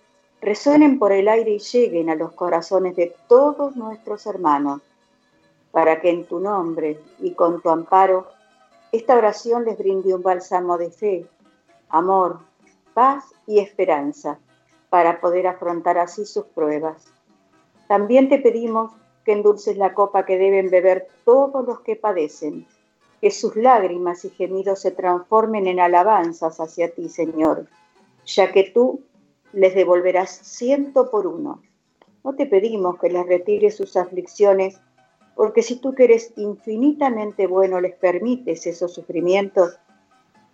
resuenen 0.41 0.97
por 0.97 1.11
el 1.11 1.27
aire 1.27 1.51
y 1.51 1.59
lleguen 1.59 2.09
a 2.09 2.15
los 2.15 2.31
corazones 2.31 2.95
de 2.95 3.13
todos 3.27 3.75
nuestros 3.75 4.25
hermanos, 4.25 4.81
para 5.71 6.01
que 6.01 6.09
en 6.09 6.25
tu 6.25 6.39
nombre 6.39 6.99
y 7.19 7.35
con 7.35 7.61
tu 7.61 7.69
amparo 7.69 8.27
esta 8.91 9.15
oración 9.15 9.65
les 9.65 9.77
brinde 9.77 10.15
un 10.15 10.23
bálsamo 10.23 10.79
de 10.79 10.89
fe 10.89 11.27
amor, 11.89 12.39
paz 12.93 13.25
y 13.45 13.59
esperanza 13.59 14.39
para 14.89 15.19
poder 15.21 15.47
afrontar 15.47 15.97
así 15.97 16.25
sus 16.25 16.45
pruebas. 16.45 17.05
También 17.87 18.29
te 18.29 18.39
pedimos 18.39 18.91
que 19.25 19.33
endulces 19.33 19.77
la 19.77 19.93
copa 19.93 20.25
que 20.25 20.37
deben 20.37 20.69
beber 20.69 21.07
todos 21.25 21.65
los 21.65 21.81
que 21.81 21.95
padecen, 21.95 22.65
que 23.21 23.31
sus 23.31 23.55
lágrimas 23.55 24.23
y 24.25 24.29
gemidos 24.29 24.81
se 24.81 24.91
transformen 24.91 25.67
en 25.67 25.79
alabanzas 25.79 26.59
hacia 26.59 26.93
ti, 26.93 27.09
Señor, 27.09 27.67
ya 28.25 28.51
que 28.51 28.63
tú 28.63 29.01
les 29.53 29.75
devolverás 29.75 30.29
ciento 30.29 31.09
por 31.09 31.27
uno. 31.27 31.61
No 32.23 32.35
te 32.35 32.45
pedimos 32.45 32.99
que 32.99 33.09
les 33.09 33.25
retires 33.25 33.75
sus 33.75 33.97
aflicciones, 33.97 34.79
porque 35.35 35.63
si 35.63 35.77
tú 35.77 35.95
que 35.95 36.05
eres 36.05 36.33
infinitamente 36.35 37.47
bueno 37.47 37.81
les 37.81 37.95
permites 37.95 38.67
esos 38.67 38.93
sufrimientos, 38.93 39.79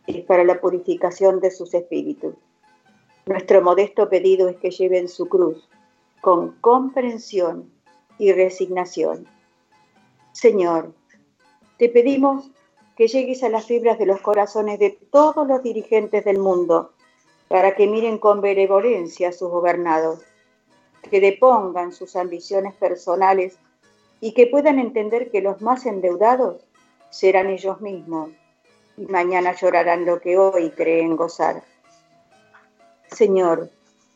es 0.08 0.23
para 0.23 0.43
la 0.43 0.62
purificación 0.62 1.39
de 1.39 1.51
sus 1.51 1.73
espíritus. 1.73 2.36
Nuestro 3.25 3.62
modesto 3.63 4.08
pedido 4.08 4.47
es 4.47 4.58
que 4.58 4.69
lleven 4.69 5.08
su 5.10 5.28
cruz 5.28 5.67
con 6.21 6.51
comprensión 6.62 7.71
y 8.17 8.32
resignación. 8.32 9.28
Señor, 10.32 10.93
te 11.77 11.89
pedimos 11.89 12.49
que 12.95 13.07
llegues 13.07 13.43
a 13.43 13.49
las 13.49 13.65
fibras 13.65 13.99
de 13.99 14.05
los 14.05 14.21
corazones 14.21 14.79
de 14.79 14.91
todos 14.91 15.47
los 15.47 15.61
dirigentes 15.61 16.23
del 16.23 16.39
mundo 16.39 16.93
para 17.47 17.75
que 17.75 17.88
miren 17.88 18.17
con 18.17 18.41
benevolencia 18.41 19.29
a 19.29 19.33
sus 19.33 19.49
gobernados, 19.49 20.19
que 21.09 21.19
depongan 21.19 21.91
sus 21.91 22.15
ambiciones 22.15 22.73
personales 22.73 23.57
y 24.21 24.33
que 24.33 24.47
puedan 24.47 24.79
entender 24.79 25.29
que 25.29 25.41
los 25.41 25.61
más 25.61 25.85
endeudados 25.85 26.65
serán 27.09 27.49
ellos 27.49 27.81
mismos 27.81 28.29
y 28.97 29.05
mañana 29.05 29.53
llorarán 29.53 30.05
lo 30.05 30.21
que 30.21 30.38
hoy 30.38 30.71
creen 30.71 31.15
gozar. 31.15 31.63
Señor, 33.11 33.69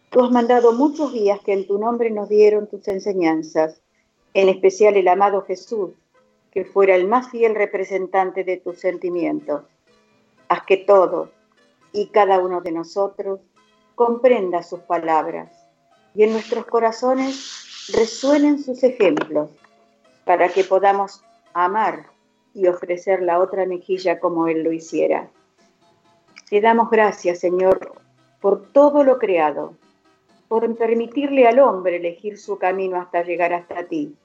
tú 0.10 0.24
has 0.24 0.32
mandado 0.32 0.72
muchos 0.72 1.14
días 1.14 1.40
que 1.42 1.54
en 1.54 1.68
tu 1.68 1.78
nombre 1.78 2.10
nos 2.10 2.30
dieron 2.30 2.68
tus 2.68 2.88
enseñanzas, 2.88 3.82
en 4.34 4.50
especial 4.50 4.96
el 4.96 5.08
amado 5.08 5.42
Jesús, 5.42 5.92
que 6.52 6.66
fuera 6.66 6.96
el 6.96 7.08
más 7.08 7.30
fiel 7.30 7.56
representante 7.56 8.44
de 8.44 8.58
tus 8.58 8.80
sentimientos. 8.80 9.64
Haz 10.48 10.64
que 10.66 10.78
todos 10.78 11.30
y 11.92 12.08
cada 12.08 12.40
uno 12.40 12.62
de 12.62 12.72
nosotros 12.72 13.40
comprenda 13.96 14.64
sus 14.64 14.80
palabras 14.82 15.52
y 16.16 16.24
en 16.24 16.32
nuestros 16.32 16.66
corazones 16.66 17.90
resuenen 17.94 18.62
sus 18.62 18.84
ejemplos 18.84 19.50
para 20.26 20.50
que 20.50 20.64
podamos 20.64 21.24
amar 21.54 22.08
y 22.54 22.68
ofrecer 22.68 23.22
la 23.22 23.40
otra 23.40 23.66
mejilla 23.66 24.20
como 24.20 24.48
Él 24.48 24.64
lo 24.64 24.72
hiciera. 24.72 25.30
Te 26.50 26.62
damos 26.62 26.90
gracias, 26.90 27.40
Señor, 27.40 27.94
por 28.42 28.72
todo 28.72 29.04
lo 29.04 29.20
creado, 29.20 29.76
por 30.48 30.76
permitirle 30.76 31.48
al 31.48 31.60
hombre 31.60 31.98
elegir 31.98 32.40
su 32.40 32.58
camino 32.58 33.00
hasta 33.00 33.24
llegar 33.24 33.54
hasta 33.54 33.84
ti, 33.84 34.16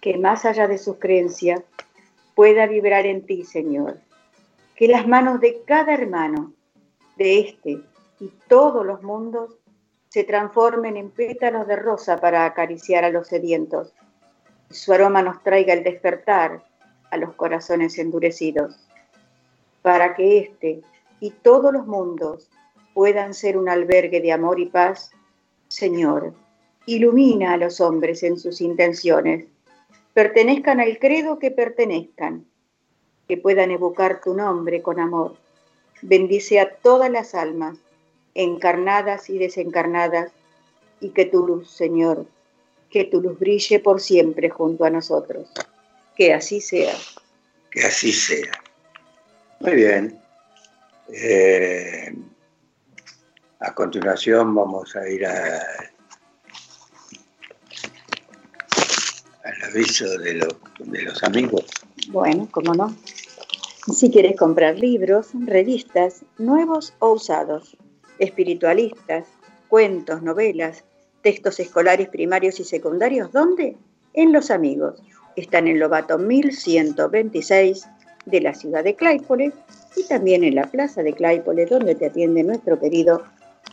que 0.00 0.18
más 0.18 0.44
allá 0.44 0.66
de 0.66 0.78
sus 0.78 0.96
creencias 0.98 1.62
pueda 2.34 2.66
vibrar 2.66 3.06
en 3.06 3.26
ti, 3.26 3.44
Señor. 3.44 3.98
Que 4.76 4.88
las 4.88 5.06
manos 5.06 5.40
de 5.40 5.62
cada 5.64 5.92
hermano 5.92 6.52
de 7.16 7.40
este 7.40 7.80
y 8.18 8.32
todos 8.48 8.84
los 8.84 9.02
mundos 9.02 9.56
se 10.08 10.24
transformen 10.24 10.96
en 10.96 11.10
pétalos 11.10 11.66
de 11.66 11.76
rosa 11.76 12.18
para 12.18 12.44
acariciar 12.44 13.04
a 13.04 13.10
los 13.10 13.28
sedientos. 13.28 13.92
Y 14.70 14.74
su 14.74 14.92
aroma 14.92 15.22
nos 15.22 15.42
traiga 15.42 15.72
el 15.72 15.84
despertar 15.84 16.64
a 17.10 17.16
los 17.16 17.34
corazones 17.34 17.98
endurecidos, 17.98 18.76
para 19.82 20.14
que 20.14 20.38
este 20.38 20.82
y 21.20 21.30
todos 21.30 21.72
los 21.72 21.86
mundos 21.86 22.48
puedan 22.94 23.34
ser 23.34 23.56
un 23.56 23.68
albergue 23.68 24.20
de 24.20 24.32
amor 24.32 24.58
y 24.58 24.66
paz, 24.66 25.12
Señor, 25.68 26.34
ilumina 26.86 27.52
a 27.52 27.56
los 27.56 27.80
hombres 27.80 28.22
en 28.22 28.38
sus 28.38 28.60
intenciones, 28.60 29.46
pertenezcan 30.14 30.80
al 30.80 30.98
credo 30.98 31.38
que 31.38 31.50
pertenezcan, 31.50 32.46
que 33.28 33.36
puedan 33.36 33.70
evocar 33.70 34.20
tu 34.20 34.34
nombre 34.34 34.82
con 34.82 35.00
amor. 35.00 35.36
Bendice 36.02 36.60
a 36.60 36.74
todas 36.76 37.10
las 37.10 37.34
almas, 37.34 37.78
encarnadas 38.34 39.30
y 39.30 39.38
desencarnadas, 39.38 40.32
y 41.00 41.10
que 41.10 41.24
tu 41.24 41.46
luz, 41.46 41.70
Señor, 41.70 42.26
que 42.90 43.04
tu 43.04 43.20
luz 43.20 43.38
brille 43.38 43.80
por 43.80 44.00
siempre 44.00 44.50
junto 44.50 44.84
a 44.84 44.90
nosotros. 44.90 45.50
Que 46.16 46.34
así 46.34 46.60
sea. 46.60 46.94
Que 47.70 47.82
así 47.82 48.12
sea. 48.12 48.52
Muy 49.60 49.74
bien. 49.74 50.20
Eh, 51.08 52.14
a 53.60 53.74
continuación 53.74 54.54
vamos 54.54 54.94
a 54.96 55.08
ir 55.08 55.26
a, 55.26 55.60
al 59.50 59.70
aviso 59.70 60.06
de, 60.18 60.46
de 60.78 61.02
los 61.02 61.22
amigos. 61.22 61.64
Bueno, 62.08 62.48
cómo 62.50 62.74
no. 62.74 62.94
Si 63.92 64.10
quieres 64.10 64.36
comprar 64.36 64.78
libros, 64.78 65.28
revistas, 65.46 66.22
nuevos 66.38 66.92
o 66.98 67.12
usados, 67.12 67.76
espiritualistas, 68.18 69.26
cuentos, 69.68 70.22
novelas, 70.22 70.84
textos 71.22 71.60
escolares 71.60 72.08
primarios 72.08 72.60
y 72.60 72.64
secundarios, 72.64 73.32
¿dónde? 73.32 73.76
En 74.14 74.32
Los 74.32 74.50
Amigos. 74.50 75.02
Están 75.36 75.68
en 75.68 75.78
Lobato 75.78 76.18
1126 76.18 77.86
de 78.26 78.40
la 78.40 78.54
ciudad 78.54 78.84
de 78.84 78.94
Claypole 78.94 79.52
y 79.96 80.04
también 80.04 80.44
en 80.44 80.54
la 80.54 80.70
plaza 80.70 81.02
de 81.02 81.12
Claypole, 81.12 81.66
donde 81.66 81.94
te 81.94 82.06
atiende 82.06 82.42
nuestro 82.42 82.78
querido 82.78 83.22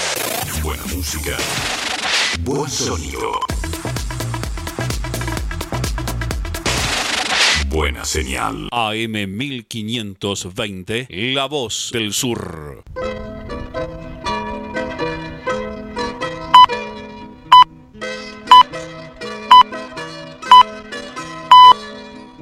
Buena 0.62 0.84
música. 0.86 1.36
Buen 2.40 2.70
sonido. 2.70 3.32
Buena 7.68 8.04
señal. 8.04 8.68
AM 8.72 9.12
1520, 9.36 11.06
La 11.34 11.46
Voz 11.46 11.90
del 11.92 12.12
Sur. 12.12 12.82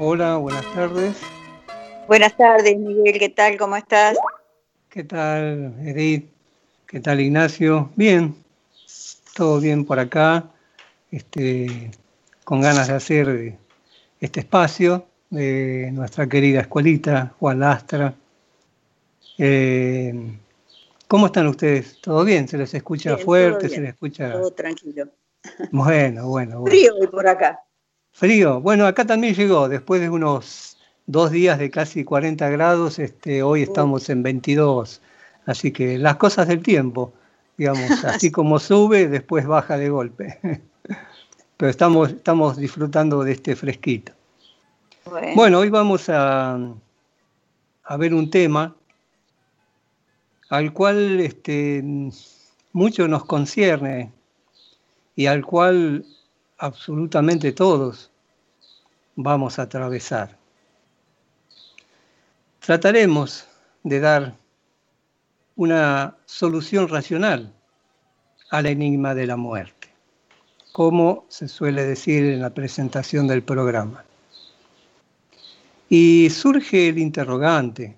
Hola, 0.00 0.36
buenas 0.36 0.64
tardes. 0.74 1.16
Buenas 2.06 2.36
tardes, 2.36 2.78
Miguel, 2.78 3.18
¿qué 3.18 3.30
tal? 3.30 3.58
¿Cómo 3.58 3.76
estás? 3.76 4.16
¿Qué 4.88 5.02
tal, 5.02 5.74
Edith? 5.82 6.30
¿Qué 6.86 7.00
tal, 7.00 7.18
Ignacio? 7.20 7.90
Bien, 7.96 8.36
todo 9.34 9.58
bien 9.58 9.84
por 9.84 9.98
acá. 9.98 10.44
Este, 11.10 11.90
con 12.44 12.60
ganas 12.60 12.86
de 12.86 12.94
hacer 12.94 13.58
este 14.20 14.38
espacio 14.38 15.04
de 15.30 15.90
nuestra 15.92 16.28
querida 16.28 16.60
escuelita, 16.60 17.34
Juan 17.40 17.58
Lastra. 17.58 18.14
Eh, 19.36 20.14
¿Cómo 21.08 21.26
están 21.26 21.48
ustedes? 21.48 22.00
¿Todo 22.00 22.24
bien? 22.24 22.46
¿Se 22.46 22.56
les 22.56 22.72
escucha 22.72 23.16
fuerte? 23.16 23.68
¿Se 23.68 23.80
les 23.80 23.94
escucha? 23.94 24.30
Todo 24.30 24.52
tranquilo. 24.52 25.08
Bueno, 25.72 26.28
bueno, 26.28 26.60
bueno. 26.60 26.66
Frío 26.66 26.94
hoy 27.00 27.08
por 27.08 27.26
acá. 27.26 27.64
Frío. 28.18 28.60
Bueno, 28.60 28.84
acá 28.84 29.06
también 29.06 29.32
llegó, 29.32 29.68
después 29.68 30.00
de 30.00 30.10
unos 30.10 30.76
dos 31.06 31.30
días 31.30 31.56
de 31.56 31.70
casi 31.70 32.02
40 32.02 32.48
grados, 32.48 32.98
este, 32.98 33.44
hoy 33.44 33.62
estamos 33.62 34.10
en 34.10 34.24
22. 34.24 35.00
Así 35.46 35.70
que 35.70 35.98
las 35.98 36.16
cosas 36.16 36.48
del 36.48 36.60
tiempo, 36.60 37.12
digamos, 37.56 37.88
así 38.04 38.32
como 38.32 38.58
sube, 38.58 39.06
después 39.06 39.46
baja 39.46 39.78
de 39.78 39.88
golpe. 39.88 40.40
pero 41.56 41.70
estamos, 41.70 42.10
estamos 42.10 42.56
disfrutando 42.56 43.22
de 43.22 43.30
este 43.30 43.54
fresquito. 43.54 44.10
Bueno, 45.36 45.60
hoy 45.60 45.70
vamos 45.70 46.08
a, 46.08 46.58
a, 47.84 47.96
ver 47.98 48.14
un 48.14 48.30
tema 48.30 48.74
al 50.48 50.72
cual 50.72 51.20
este, 51.20 51.84
mucho 52.72 53.06
nos 53.06 53.24
concierne 53.26 54.10
y 55.14 55.26
al 55.26 55.46
cual 55.46 56.04
absolutamente 56.58 57.52
todos 57.52 58.07
vamos 59.20 59.58
a 59.58 59.62
atravesar. 59.62 60.38
Trataremos 62.60 63.46
de 63.82 63.98
dar 63.98 64.34
una 65.56 66.16
solución 66.24 66.88
racional 66.88 67.52
al 68.50 68.66
enigma 68.66 69.16
de 69.16 69.26
la 69.26 69.36
muerte 69.36 69.88
como 70.70 71.26
se 71.28 71.48
suele 71.48 71.84
decir 71.84 72.22
en 72.24 72.40
la 72.40 72.54
presentación 72.54 73.26
del 73.26 73.42
programa. 73.42 74.04
Y 75.88 76.30
surge 76.30 76.90
el 76.90 76.98
interrogante. 76.98 77.96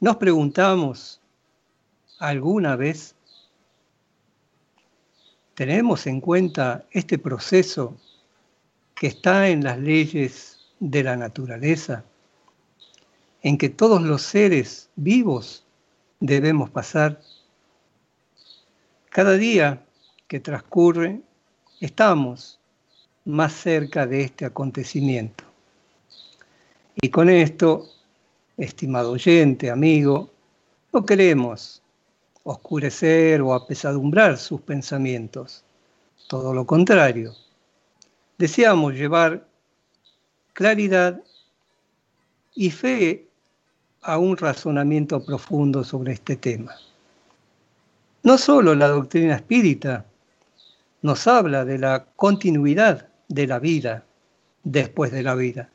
Nos 0.00 0.16
preguntamos, 0.16 1.18
¿alguna 2.18 2.76
vez 2.76 3.14
tenemos 5.54 6.06
en 6.06 6.20
cuenta 6.20 6.84
este 6.90 7.18
proceso 7.18 7.96
que 8.98 9.06
está 9.06 9.48
en 9.48 9.62
las 9.62 9.78
leyes 9.78 10.58
de 10.80 11.02
la 11.04 11.16
naturaleza, 11.16 12.04
en 13.42 13.56
que 13.56 13.68
todos 13.68 14.02
los 14.02 14.22
seres 14.22 14.90
vivos 14.96 15.64
debemos 16.20 16.70
pasar? 16.70 17.20
Cada 19.10 19.34
día 19.34 19.86
que 20.26 20.40
transcurre, 20.40 21.20
estamos 21.80 22.60
más 23.24 23.52
cerca 23.52 24.06
de 24.06 24.22
este 24.22 24.44
acontecimiento. 24.44 25.44
Y 27.00 27.10
con 27.10 27.28
esto, 27.28 27.88
estimado 28.56 29.12
oyente, 29.12 29.70
amigo, 29.70 30.30
no 30.92 31.06
queremos 31.06 31.82
oscurecer 32.42 33.42
o 33.42 33.54
apesadumbrar 33.54 34.38
sus 34.38 34.60
pensamientos. 34.62 35.64
Todo 36.28 36.52
lo 36.52 36.66
contrario. 36.66 37.34
Deseamos 38.38 38.94
llevar 38.94 39.48
claridad 40.52 41.20
y 42.54 42.70
fe 42.70 43.28
a 44.02 44.18
un 44.18 44.36
razonamiento 44.36 45.24
profundo 45.24 45.82
sobre 45.82 46.12
este 46.12 46.36
tema. 46.36 46.74
No 48.22 48.38
solo 48.38 48.76
la 48.76 48.88
doctrina 48.88 49.34
espírita 49.34 50.06
nos 51.02 51.26
habla 51.26 51.64
de 51.64 51.78
la 51.78 52.06
continuidad 52.16 53.08
de 53.28 53.46
la 53.48 53.58
vida 53.58 54.04
después 54.62 55.10
de 55.10 55.22
la 55.24 55.34
vida. 55.34 55.70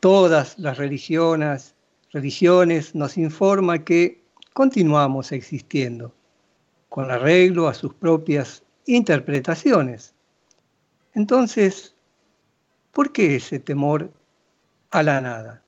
Todas 0.00 0.58
las 0.58 0.78
religiones, 0.78 1.74
religiones 2.12 2.94
nos 2.94 3.18
informan 3.18 3.84
que 3.84 4.22
continuamos 4.54 5.32
existiendo, 5.32 6.14
con 6.88 7.10
arreglo 7.10 7.68
a 7.68 7.74
sus 7.74 7.92
propias 7.92 8.62
interpretaciones. 8.86 10.15
Entonces, 11.16 11.94
¿por 12.92 13.10
qué 13.10 13.36
ese 13.36 13.58
temor 13.58 14.12
a 14.90 15.02
la 15.02 15.22
nada? 15.22 15.64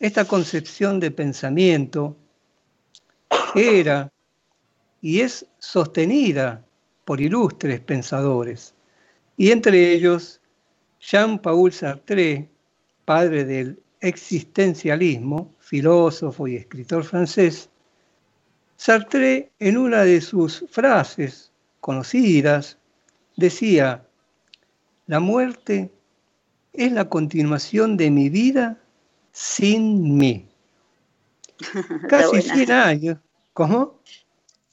Esta 0.00 0.24
concepción 0.24 0.98
de 0.98 1.10
pensamiento 1.10 2.16
era 3.54 4.10
y 5.02 5.20
es 5.20 5.46
sostenida 5.58 6.64
por 7.04 7.20
ilustres 7.20 7.80
pensadores, 7.80 8.74
y 9.36 9.50
entre 9.50 9.92
ellos 9.92 10.40
Jean-Paul 10.98 11.70
Sartre, 11.70 12.48
padre 13.04 13.44
del 13.44 13.82
existencialismo, 14.00 15.54
filósofo 15.58 16.48
y 16.48 16.56
escritor 16.56 17.04
francés, 17.04 17.68
Sartre 18.74 19.52
en 19.58 19.76
una 19.76 20.04
de 20.04 20.22
sus 20.22 20.64
frases 20.70 21.52
conocidas 21.80 22.78
decía, 23.36 24.06
la 25.06 25.20
muerte 25.20 25.90
es 26.72 26.92
la 26.92 27.08
continuación 27.08 27.96
de 27.96 28.10
mi 28.10 28.28
vida 28.28 28.78
sin 29.32 30.16
mí. 30.16 30.48
Casi 32.08 32.42
100 32.42 32.72
años. 32.72 33.18
¿Cómo? 33.52 34.00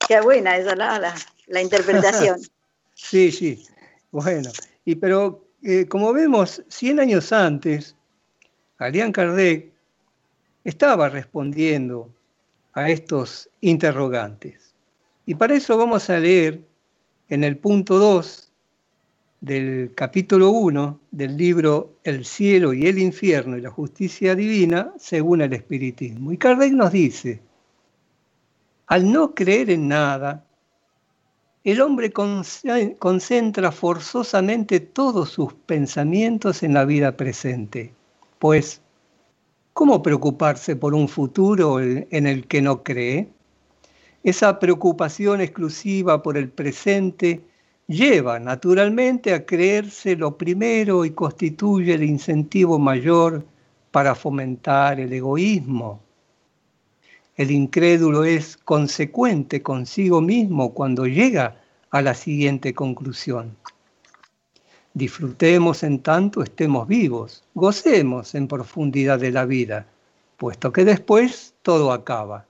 Qué 0.07 0.21
buena 0.21 0.57
esa 0.57 0.75
la, 0.75 1.15
la, 1.47 1.61
interpretación. 1.61 2.39
sí, 2.93 3.31
sí. 3.31 3.65
Bueno, 4.11 4.49
y 4.85 4.95
pero 4.95 5.45
eh, 5.61 5.85
como 5.87 6.13
vemos, 6.13 6.63
100 6.69 6.99
años 7.01 7.33
antes, 7.33 7.95
Alian 8.77 9.11
Kardec 9.11 9.73
estaba 10.63 11.09
respondiendo 11.09 12.13
a 12.73 12.89
estos 12.89 13.49
interrogantes. 13.61 14.73
Y 15.25 15.35
para 15.35 15.55
eso 15.55 15.77
vamos 15.77 16.09
a 16.09 16.17
leer 16.17 16.61
en 17.27 17.43
el 17.43 17.57
punto 17.57 17.99
2 17.99 18.48
del 19.41 19.93
capítulo 19.95 20.49
1 20.49 20.99
del 21.11 21.37
libro 21.37 21.93
El 22.03 22.25
cielo 22.25 22.73
y 22.73 22.87
el 22.87 22.99
infierno 22.99 23.57
y 23.57 23.61
la 23.61 23.69
justicia 23.69 24.35
divina 24.35 24.93
según 24.97 25.41
el 25.41 25.53
espiritismo. 25.53 26.31
Y 26.31 26.37
Kardec 26.37 26.73
nos 26.73 26.91
dice, 26.91 27.41
al 28.87 29.11
no 29.11 29.33
creer 29.33 29.69
en 29.69 29.87
nada, 29.87 30.45
el 31.63 31.81
hombre 31.81 32.11
concentra 32.11 33.71
forzosamente 33.71 34.79
todos 34.79 35.29
sus 35.29 35.53
pensamientos 35.53 36.63
en 36.63 36.73
la 36.73 36.85
vida 36.85 37.15
presente, 37.15 37.93
pues, 38.39 38.81
¿cómo 39.73 40.01
preocuparse 40.01 40.75
por 40.75 40.93
un 40.93 41.07
futuro 41.07 41.79
en 41.79 42.27
el 42.27 42.47
que 42.47 42.61
no 42.61 42.83
cree? 42.83 43.29
Esa 44.23 44.59
preocupación 44.59 45.39
exclusiva 45.39 46.23
por 46.23 46.37
el 46.37 46.49
presente 46.49 47.41
lleva 47.89 48.39
naturalmente 48.39 49.33
a 49.33 49.47
creerse 49.47 50.15
lo 50.15 50.37
primero 50.37 51.05
y 51.05 51.11
constituye 51.11 51.95
el 51.95 52.03
incentivo 52.03 52.77
mayor 52.77 53.43
para 53.89 54.13
fomentar 54.13 54.99
el 54.99 55.11
egoísmo, 55.11 55.99
el 57.35 57.49
incrédulo 57.49 58.25
es 58.25 58.57
consecuente 58.57 59.63
consigo 59.63 60.21
mismo 60.21 60.73
cuando 60.73 61.07
llega 61.07 61.55
a 61.89 62.01
la 62.03 62.13
siguiente 62.13 62.73
conclusión. 62.75 63.55
Disfrutemos 64.93 65.81
en 65.83 65.99
tanto 65.99 66.43
estemos 66.43 66.87
vivos, 66.87 67.43
gocemos 67.55 68.35
en 68.35 68.47
profundidad 68.47 69.19
de 69.19 69.31
la 69.31 69.45
vida, 69.45 69.87
puesto 70.37 70.71
que 70.71 70.83
después 70.85 71.55
todo 71.63 71.91
acaba. 71.91 72.45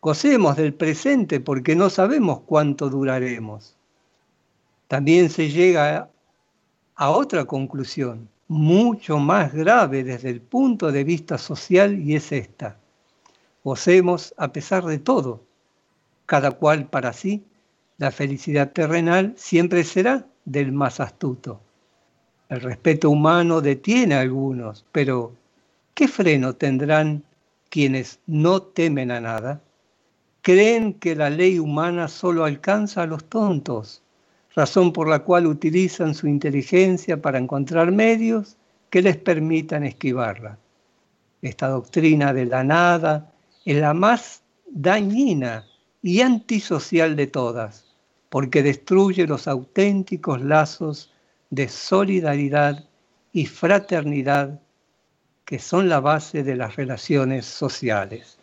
Gocemos 0.00 0.56
del 0.56 0.74
presente 0.74 1.40
porque 1.40 1.74
no 1.74 1.90
sabemos 1.90 2.40
cuánto 2.46 2.88
duraremos. 2.88 3.75
También 4.88 5.30
se 5.30 5.50
llega 5.50 6.10
a 6.94 7.10
otra 7.10 7.44
conclusión, 7.44 8.28
mucho 8.48 9.18
más 9.18 9.52
grave 9.52 10.04
desde 10.04 10.30
el 10.30 10.40
punto 10.40 10.92
de 10.92 11.04
vista 11.04 11.38
social, 11.38 11.98
y 11.98 12.14
es 12.14 12.30
esta 12.32 12.78
Gocemos 13.66 14.32
a 14.36 14.52
pesar 14.52 14.84
de 14.84 15.00
todo, 15.00 15.42
cada 16.24 16.52
cual 16.52 16.88
para 16.88 17.12
sí, 17.12 17.44
la 17.98 18.12
felicidad 18.12 18.70
terrenal 18.70 19.34
siempre 19.36 19.82
será 19.82 20.24
del 20.44 20.70
más 20.70 21.00
astuto. 21.00 21.60
El 22.48 22.60
respeto 22.60 23.10
humano 23.10 23.60
detiene 23.60 24.14
a 24.14 24.20
algunos, 24.20 24.86
pero 24.92 25.34
¿qué 25.94 26.06
freno 26.06 26.52
tendrán 26.52 27.24
quienes 27.68 28.20
no 28.28 28.62
temen 28.62 29.10
a 29.10 29.20
nada? 29.20 29.60
Creen 30.42 30.94
que 30.94 31.16
la 31.16 31.28
ley 31.28 31.58
humana 31.58 32.06
solo 32.06 32.44
alcanza 32.44 33.02
a 33.02 33.06
los 33.08 33.24
tontos, 33.24 34.00
razón 34.56 34.94
por 34.94 35.06
la 35.06 35.18
cual 35.18 35.46
utilizan 35.46 36.14
su 36.14 36.26
inteligencia 36.26 37.20
para 37.20 37.38
encontrar 37.38 37.92
medios 37.92 38.56
que 38.88 39.02
les 39.02 39.18
permitan 39.18 39.84
esquivarla. 39.84 40.58
Esta 41.42 41.68
doctrina 41.68 42.32
de 42.32 42.46
la 42.46 42.64
nada 42.64 43.32
es 43.66 43.76
la 43.76 43.92
más 43.92 44.42
dañina 44.66 45.66
y 46.02 46.22
antisocial 46.22 47.14
de 47.16 47.26
todas, 47.26 47.84
porque 48.30 48.62
destruye 48.62 49.26
los 49.26 49.46
auténticos 49.46 50.40
lazos 50.40 51.12
de 51.50 51.68
solidaridad 51.68 52.88
y 53.32 53.44
fraternidad 53.44 54.58
que 55.44 55.58
son 55.58 55.90
la 55.90 56.00
base 56.00 56.42
de 56.42 56.56
las 56.56 56.76
relaciones 56.76 57.44
sociales. 57.44 58.38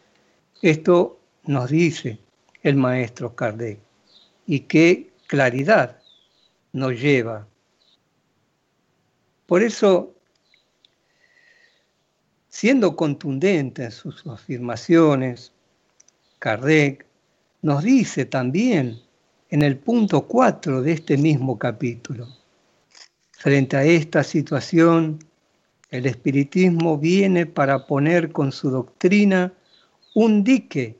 Esto 0.61 1.19
nos 1.45 1.71
dice 1.71 2.19
el 2.61 2.75
maestro 2.75 3.35
Kardec 3.35 3.79
y 4.45 4.61
qué 4.61 5.11
claridad 5.27 6.02
nos 6.73 6.99
lleva. 6.99 7.47
Por 9.45 9.63
eso, 9.63 10.13
siendo 12.49 12.95
contundente 12.95 13.85
en 13.85 13.91
sus 13.91 14.25
afirmaciones, 14.27 15.53
Kardec 16.39 17.05
nos 17.61 17.83
dice 17.83 18.25
también 18.25 18.99
en 19.49 19.61
el 19.61 19.77
punto 19.77 20.27
4 20.27 20.81
de 20.81 20.93
este 20.93 21.15
mismo 21.15 21.57
capítulo, 21.57 22.27
frente 23.31 23.77
a 23.77 23.83
esta 23.83 24.23
situación, 24.23 25.19
el 25.91 26.07
espiritismo 26.07 26.97
viene 26.97 27.45
para 27.45 27.85
poner 27.85 28.31
con 28.31 28.51
su 28.51 28.71
doctrina 28.71 29.53
un 30.15 30.43
dique 30.43 30.97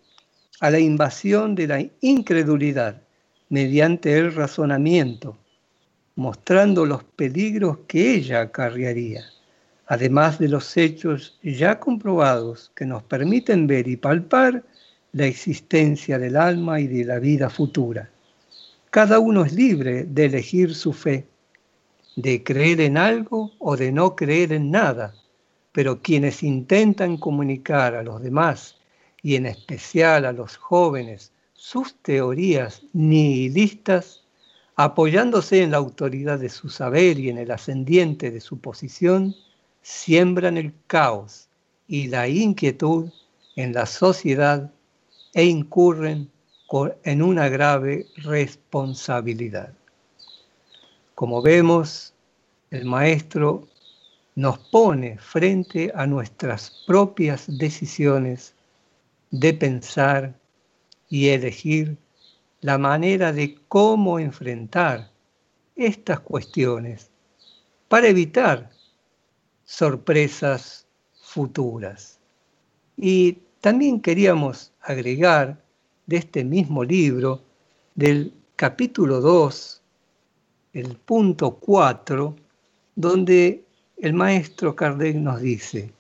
a 0.60 0.70
la 0.70 0.80
invasión 0.80 1.56
de 1.56 1.68
la 1.68 1.86
incredulidad 2.02 3.02
mediante 3.50 4.18
el 4.18 4.34
razonamiento, 4.34 5.38
mostrando 6.16 6.86
los 6.86 7.04
peligros 7.04 7.80
que 7.88 8.16
ella 8.16 8.42
acarrearía, 8.42 9.24
además 9.88 10.40
de 10.40 10.50
los 10.50 10.78
hechos 10.78 11.38
ya 11.42 11.80
comprobados 11.80 12.72
que 12.76 12.86
nos 12.86 13.04
permiten 13.04 13.68
ver 13.68 13.88
y 13.88 13.98
palpar 13.98 14.64
la 15.12 15.26
existencia 15.26 16.18
del 16.20 16.36
alma 16.36 16.80
y 16.80 16.88
de 16.88 17.06
la 17.06 17.20
vida 17.20 17.50
futura. 17.50 18.10
Cada 18.90 19.20
uno 19.20 19.44
es 19.46 19.54
libre 19.54 20.04
de 20.04 20.26
elegir 20.26 20.76
su 20.76 20.94
fe, 20.94 21.28
de 22.16 22.44
creer 22.44 22.82
en 22.82 22.98
algo 22.98 23.52
o 23.60 23.76
de 23.76 23.92
no 23.92 24.16
creer 24.16 24.54
en 24.54 24.70
nada, 24.70 25.16
pero 25.72 26.02
quienes 26.02 26.44
intentan 26.44 27.18
comunicar 27.18 27.96
a 27.96 28.04
los 28.04 28.22
demás 28.22 28.78
y 29.24 29.36
en 29.36 29.48
especial 29.48 30.26
a 30.26 30.32
los 30.32 30.58
jóvenes 30.58 31.32
sus 31.54 31.96
teorías 32.02 32.84
nihilistas, 32.94 34.23
apoyándose 34.76 35.62
en 35.62 35.72
la 35.72 35.78
autoridad 35.78 36.40
de 36.40 36.50
su 36.50 36.70
saber 36.70 37.20
y 37.20 37.30
en 37.30 37.38
el 37.38 37.52
ascendiente 37.52 38.32
de 38.32 38.42
su 38.42 38.60
posición, 38.60 39.36
siembran 39.82 40.58
el 40.58 40.74
caos 40.88 41.50
y 41.88 42.08
la 42.08 42.28
inquietud 42.28 43.12
en 43.56 43.74
la 43.74 43.86
sociedad 43.86 44.72
e 45.34 45.46
incurren 45.46 46.30
en 47.04 47.22
una 47.22 47.50
grave 47.50 48.08
responsabilidad. 48.18 49.74
Como 51.14 51.42
vemos, 51.42 52.14
el 52.72 52.86
maestro 52.86 53.68
nos 54.36 54.58
pone 54.58 55.20
frente 55.20 55.92
a 55.94 56.08
nuestras 56.08 56.84
propias 56.88 57.46
decisiones 57.48 58.56
de 59.30 59.54
pensar 59.54 60.34
y 61.10 61.28
elegir 61.28 61.98
la 62.64 62.78
manera 62.78 63.34
de 63.34 63.58
cómo 63.68 64.20
enfrentar 64.20 65.12
estas 65.76 66.22
cuestiones 66.22 67.12
para 67.90 68.08
evitar 68.08 68.70
sorpresas 69.66 70.88
futuras. 71.22 72.20
Y 72.96 73.40
también 73.60 74.00
queríamos 74.00 74.72
agregar 74.82 75.62
de 76.06 76.18
este 76.18 76.46
mismo 76.46 76.86
libro, 76.86 77.42
del 77.96 78.34
capítulo 78.56 79.20
2, 79.20 79.82
el 80.72 80.96
punto 80.96 81.56
4, 81.56 82.36
donde 82.96 83.66
el 83.98 84.14
maestro 84.14 84.74
Kardec 84.74 85.18
nos 85.18 85.42
dice, 85.42 85.92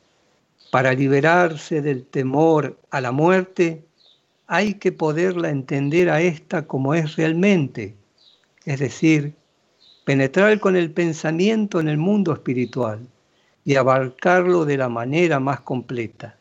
para 0.72 0.93
liberarse 0.93 1.82
del 1.82 2.05
temor 2.05 2.80
a 2.89 3.01
la 3.01 3.11
muerte, 3.11 3.84
hay 4.48 4.76
que 4.76 4.91
poderla 4.91 5.50
entender 5.50 6.10
a 6.10 6.22
esta 6.22 6.68
como 6.68 6.94
es 6.94 7.16
realmente, 7.16 7.96
es 8.66 8.80
decir, 8.80 9.34
penetrar 10.06 10.60
con 10.60 10.76
el 10.76 10.91
pensamiento 10.91 11.80
en 11.80 11.88
el 11.88 11.98
mundo 11.98 12.34
espiritual 12.34 13.00
y 13.66 13.76
abarcarlo 13.76 14.66
de 14.66 14.78
la 14.78 14.89
manera 14.89 15.39
más 15.39 15.62
completa. 15.62 16.38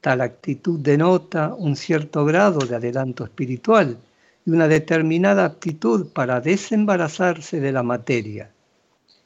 Tal 0.00 0.20
actitud 0.20 0.78
denota 0.80 1.54
un 1.54 1.74
cierto 1.74 2.24
grado 2.24 2.60
de 2.60 2.76
adelanto 2.76 3.24
espiritual 3.24 3.98
y 4.44 4.50
una 4.50 4.68
determinada 4.68 5.44
aptitud 5.44 6.08
para 6.12 6.40
desembarazarse 6.40 7.60
de 7.60 7.72
la 7.72 7.82
materia. 7.82 8.50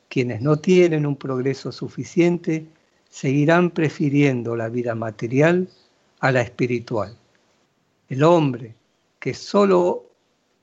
Quienes 0.09 0.41
no 0.41 0.57
tienen 0.57 1.07
un 1.07 1.17
progreso 1.17 1.73
suficiente 1.73 2.67
seguirán 3.09 3.71
prefiriendo 3.71 4.57
la 4.57 4.69
vida 4.69 4.95
material 4.95 5.69
a 6.21 6.33
la 6.33 6.41
espiritual. 6.41 7.17
El 8.13 8.25
hombre 8.25 8.75
que 9.19 9.33
solo 9.33 10.11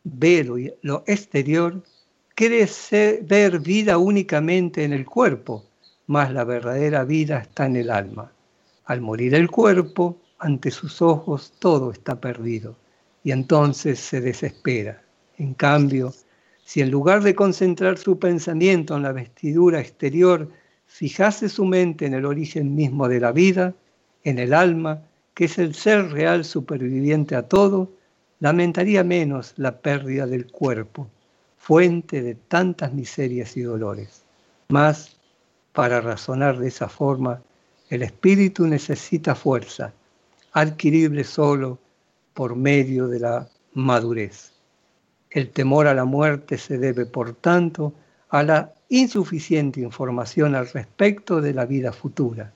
ve 0.03 0.43
lo, 0.83 1.03
exterior 1.07 1.81
quiere 2.35 2.69
ver 3.23 3.59
vida 3.59 3.97
únicamente 3.97 4.83
en 4.83 4.93
el 4.93 5.03
cuerpo, 5.03 5.65
mas 6.05 6.31
la 6.31 6.43
verdadera 6.43 7.03
vida 7.05 7.39
está 7.39 7.65
en 7.65 7.77
el 7.77 7.89
alma. 7.89 8.31
Al 8.85 9.01
morir 9.01 9.33
el 9.33 9.49
cuerpo, 9.49 10.21
ante 10.37 10.69
sus 10.69 11.01
ojos 11.01 11.51
todo 11.57 11.89
está 11.89 12.21
perdido 12.21 12.75
y 13.23 13.31
entonces 13.31 13.99
se 13.99 14.21
desespera. 14.21 15.01
En 15.39 15.55
cambio, 15.55 16.13
si 16.63 16.81
en 16.81 16.91
lugar 16.91 17.23
de 17.23 17.33
concentrar 17.33 17.97
su 17.97 18.19
pensamiento 18.19 18.95
en 18.95 19.01
la 19.01 19.11
vestidura 19.11 19.79
exterior, 19.79 20.51
fijase 20.85 21.49
su 21.49 21.65
mente 21.65 22.05
en 22.05 22.13
el 22.13 22.27
origen 22.27 22.75
mismo 22.75 23.07
de 23.07 23.19
la 23.19 23.31
vida, 23.31 23.73
en 24.23 24.37
el 24.37 24.53
alma, 24.53 25.01
que 25.39 25.45
es 25.45 25.57
el 25.57 25.73
ser 25.73 26.11
real 26.11 26.43
superviviente 26.43 27.33
a 27.33 27.43
todo, 27.43 27.89
lamentaría 28.41 29.05
menos 29.05 29.53
la 29.55 29.79
pérdida 29.79 30.27
del 30.27 30.51
cuerpo, 30.51 31.07
fuente 31.57 32.21
de 32.21 32.35
tantas 32.35 32.91
miserias 32.91 33.55
y 33.55 33.61
dolores. 33.61 34.23
Mas, 34.67 35.15
para 35.71 36.01
razonar 36.01 36.59
de 36.59 36.67
esa 36.67 36.89
forma, 36.89 37.41
el 37.89 38.01
espíritu 38.01 38.67
necesita 38.67 39.33
fuerza, 39.33 39.93
adquirible 40.51 41.23
solo 41.23 41.79
por 42.33 42.57
medio 42.57 43.07
de 43.07 43.21
la 43.21 43.47
madurez. 43.75 44.51
El 45.29 45.51
temor 45.51 45.87
a 45.87 45.93
la 45.93 46.03
muerte 46.03 46.57
se 46.57 46.77
debe, 46.77 47.05
por 47.05 47.33
tanto, 47.33 47.93
a 48.27 48.43
la 48.43 48.73
insuficiente 48.89 49.79
información 49.79 50.53
al 50.53 50.67
respecto 50.67 51.39
de 51.39 51.53
la 51.53 51.65
vida 51.65 51.93
futura, 51.93 52.51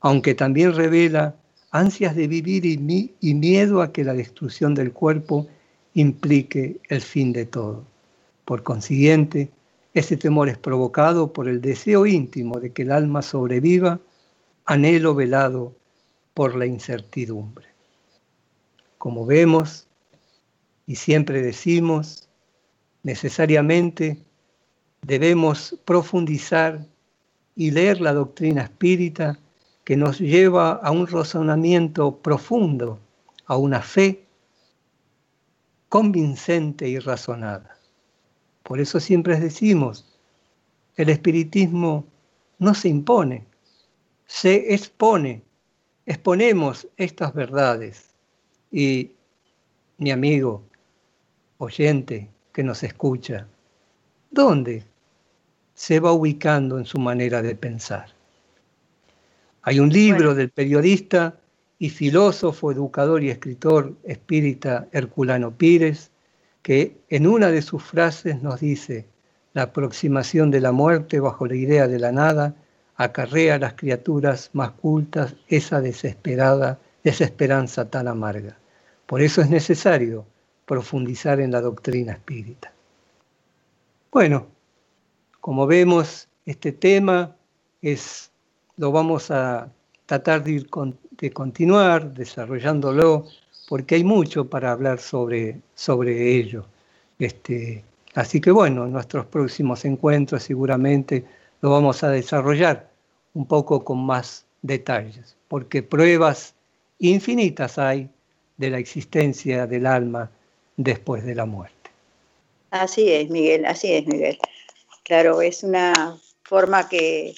aunque 0.00 0.34
también 0.34 0.74
revela 0.74 1.36
ansias 1.74 2.14
de 2.14 2.28
vivir 2.28 2.64
y, 2.64 3.12
y, 3.20 3.34
miedo 3.34 3.82
a 3.82 3.92
que 3.92 4.04
la 4.04 4.14
destrucción 4.14 4.76
del 4.76 4.92
cuerpo 4.92 5.48
implique 5.94 6.80
el 6.88 7.00
fin 7.00 7.32
de 7.32 7.46
todo. 7.46 7.84
Por 8.44 8.62
consiguiente, 8.62 9.50
ese 9.92 10.16
temor 10.16 10.48
es 10.48 10.56
provocado 10.56 11.32
por 11.32 11.48
el 11.48 11.60
deseo 11.60 12.06
íntimo 12.06 12.60
de 12.60 12.72
que 12.72 12.82
el 12.82 12.92
alma 12.92 13.22
sobreviva 13.22 13.98
anhelo 14.66 15.16
velado 15.16 15.74
por 16.32 16.54
la 16.54 16.64
incertidumbre. 16.64 17.66
Como 18.96 19.26
vemos 19.26 19.88
y 20.86 20.94
siempre 20.94 21.42
decimos, 21.42 22.28
necesariamente 23.02 24.16
debemos 25.02 25.76
profundizar 25.84 26.86
y 27.56 27.72
leer 27.72 28.00
la 28.00 28.12
doctrina 28.12 28.62
espírita 28.62 29.40
que 29.84 29.96
nos 29.96 30.18
lleva 30.18 30.72
a 30.72 30.90
un 30.90 31.06
razonamiento 31.06 32.18
profundo, 32.18 32.98
a 33.46 33.56
una 33.56 33.82
fe 33.82 34.24
convincente 35.88 36.88
y 36.88 36.98
razonada. 36.98 37.78
Por 38.62 38.80
eso 38.80 38.98
siempre 38.98 39.38
decimos, 39.38 40.06
el 40.96 41.10
espiritismo 41.10 42.06
no 42.58 42.74
se 42.74 42.88
impone, 42.88 43.46
se 44.26 44.74
expone, 44.74 45.42
exponemos 46.06 46.88
estas 46.96 47.34
verdades. 47.34 48.10
Y 48.72 49.12
mi 49.98 50.10
amigo, 50.10 50.62
oyente 51.58 52.30
que 52.52 52.62
nos 52.62 52.82
escucha, 52.82 53.46
¿dónde 54.30 54.84
se 55.74 55.98
va 55.98 56.12
ubicando 56.12 56.78
en 56.78 56.86
su 56.86 56.98
manera 56.98 57.42
de 57.42 57.56
pensar. 57.56 58.13
Hay 59.66 59.80
un 59.80 59.88
libro 59.88 60.34
del 60.34 60.50
periodista 60.50 61.38
y 61.78 61.88
filósofo, 61.88 62.70
educador 62.70 63.22
y 63.22 63.30
escritor 63.30 63.94
espírita 64.04 64.88
Herculano 64.92 65.52
Pires, 65.52 66.10
que 66.62 66.98
en 67.08 67.26
una 67.26 67.50
de 67.50 67.62
sus 67.62 67.82
frases 67.82 68.42
nos 68.42 68.60
dice, 68.60 69.06
la 69.54 69.62
aproximación 69.62 70.50
de 70.50 70.60
la 70.60 70.72
muerte 70.72 71.18
bajo 71.18 71.46
la 71.46 71.54
idea 71.54 71.88
de 71.88 71.98
la 71.98 72.12
nada 72.12 72.54
acarrea 72.96 73.54
a 73.54 73.58
las 73.58 73.72
criaturas 73.74 74.50
más 74.52 74.72
cultas 74.72 75.34
esa 75.48 75.80
desesperada 75.80 76.78
desesperanza 77.02 77.88
tan 77.88 78.06
amarga. 78.06 78.58
Por 79.06 79.22
eso 79.22 79.40
es 79.40 79.48
necesario 79.48 80.26
profundizar 80.66 81.40
en 81.40 81.52
la 81.52 81.60
doctrina 81.60 82.12
espírita. 82.12 82.72
Bueno, 84.12 84.46
como 85.40 85.66
vemos, 85.66 86.28
este 86.44 86.72
tema 86.72 87.34
es, 87.82 88.30
lo 88.76 88.92
vamos 88.92 89.30
a 89.30 89.68
tratar 90.06 90.44
de, 90.44 90.64
de 91.12 91.30
continuar 91.32 92.12
desarrollándolo, 92.14 93.26
porque 93.68 93.96
hay 93.96 94.04
mucho 94.04 94.48
para 94.48 94.72
hablar 94.72 95.00
sobre, 95.00 95.60
sobre 95.74 96.36
ello. 96.36 96.66
Este, 97.18 97.84
así 98.14 98.40
que 98.40 98.50
bueno, 98.50 98.84
en 98.84 98.92
nuestros 98.92 99.26
próximos 99.26 99.84
encuentros 99.84 100.42
seguramente 100.42 101.24
lo 101.60 101.70
vamos 101.70 102.02
a 102.02 102.10
desarrollar 102.10 102.90
un 103.32 103.46
poco 103.46 103.84
con 103.84 104.04
más 104.04 104.44
detalles, 104.62 105.36
porque 105.48 105.82
pruebas 105.82 106.54
infinitas 106.98 107.78
hay 107.78 108.08
de 108.56 108.70
la 108.70 108.78
existencia 108.78 109.66
del 109.66 109.86
alma 109.86 110.30
después 110.76 111.24
de 111.24 111.34
la 111.34 111.44
muerte. 111.44 111.74
Así 112.70 113.10
es, 113.10 113.30
Miguel, 113.30 113.66
así 113.66 113.92
es, 113.92 114.06
Miguel. 114.06 114.38
Claro, 115.04 115.42
es 115.42 115.62
una 115.62 116.18
forma 116.42 116.88
que 116.88 117.34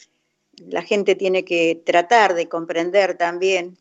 la 0.57 0.83
gente 0.83 1.15
tiene 1.15 1.45
que 1.45 1.81
tratar 1.85 2.35
de 2.35 2.49
comprender 2.49 3.17
también, 3.17 3.77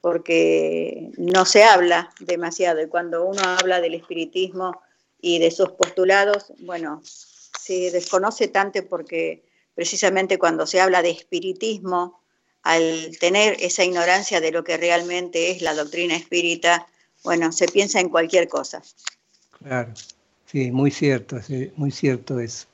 porque 0.00 1.10
no 1.16 1.44
se 1.44 1.62
habla 1.64 2.10
demasiado. 2.20 2.82
Y 2.82 2.88
cuando 2.88 3.24
uno 3.24 3.42
habla 3.42 3.80
del 3.80 3.94
espiritismo 3.94 4.80
y 5.20 5.38
de 5.38 5.50
sus 5.50 5.70
postulados, 5.72 6.52
bueno, 6.60 7.02
se 7.04 7.90
desconoce 7.90 8.48
tanto 8.48 8.86
porque 8.86 9.42
precisamente 9.74 10.38
cuando 10.38 10.66
se 10.66 10.80
habla 10.80 11.02
de 11.02 11.10
espiritismo, 11.10 12.20
al 12.62 13.16
tener 13.18 13.56
esa 13.60 13.84
ignorancia 13.84 14.40
de 14.40 14.52
lo 14.52 14.64
que 14.64 14.76
realmente 14.76 15.50
es 15.50 15.62
la 15.62 15.74
doctrina 15.74 16.14
espírita, 16.14 16.86
bueno, 17.24 17.52
se 17.52 17.66
piensa 17.66 18.00
en 18.00 18.08
cualquier 18.08 18.48
cosa. 18.48 18.82
Claro, 19.62 19.92
sí, 20.46 20.70
muy 20.70 20.90
cierto, 20.90 21.38
muy 21.76 21.90
cierto 21.90 22.40
eso. 22.40 22.66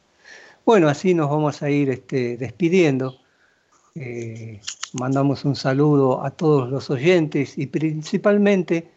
Bueno, 0.64 0.88
así 0.88 1.14
nos 1.14 1.30
vamos 1.30 1.62
a 1.62 1.70
ir 1.70 1.90
este, 1.90 2.36
despidiendo. 2.36 3.16
Eh, 3.98 4.60
mandamos 4.92 5.46
un 5.46 5.56
saludo 5.56 6.22
a 6.22 6.30
todos 6.30 6.68
los 6.68 6.90
oyentes 6.90 7.56
y 7.56 7.66
principalmente 7.66 8.90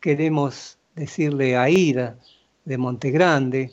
queremos 0.00 0.78
decirle 0.94 1.58
a 1.58 1.68
Ida 1.68 2.18
de 2.64 2.78
Montegrande 2.78 3.70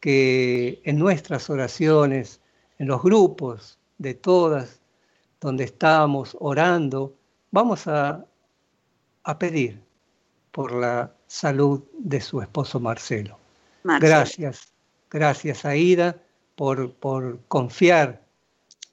que 0.00 0.82
en 0.84 0.98
nuestras 0.98 1.48
oraciones, 1.48 2.42
en 2.78 2.88
los 2.88 3.02
grupos 3.02 3.78
de 3.96 4.12
todas 4.12 4.80
donde 5.40 5.64
estamos 5.64 6.36
orando, 6.40 7.14
vamos 7.50 7.86
a, 7.86 8.26
pedir 9.38 9.80
por 10.52 10.72
la 10.72 11.12
salud 11.26 11.82
de 11.98 12.20
su 12.20 12.42
esposo 12.42 12.80
Marcelo. 12.80 13.38
Gracias, 13.84 14.72
gracias 15.10 15.64
Aida 15.64 16.16
por, 16.54 16.92
por 16.94 17.40
confiar 17.48 18.27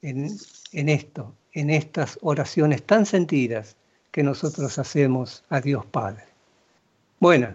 en, 0.02 0.36
en 0.72 0.88
esto, 0.88 1.34
en 1.52 1.70
estas 1.70 2.18
oraciones 2.22 2.82
tan 2.82 3.06
sentidas 3.06 3.76
que 4.10 4.22
nosotros 4.22 4.78
hacemos 4.78 5.44
a 5.48 5.60
Dios 5.60 5.84
Padre. 5.86 6.24
Bueno, 7.20 7.54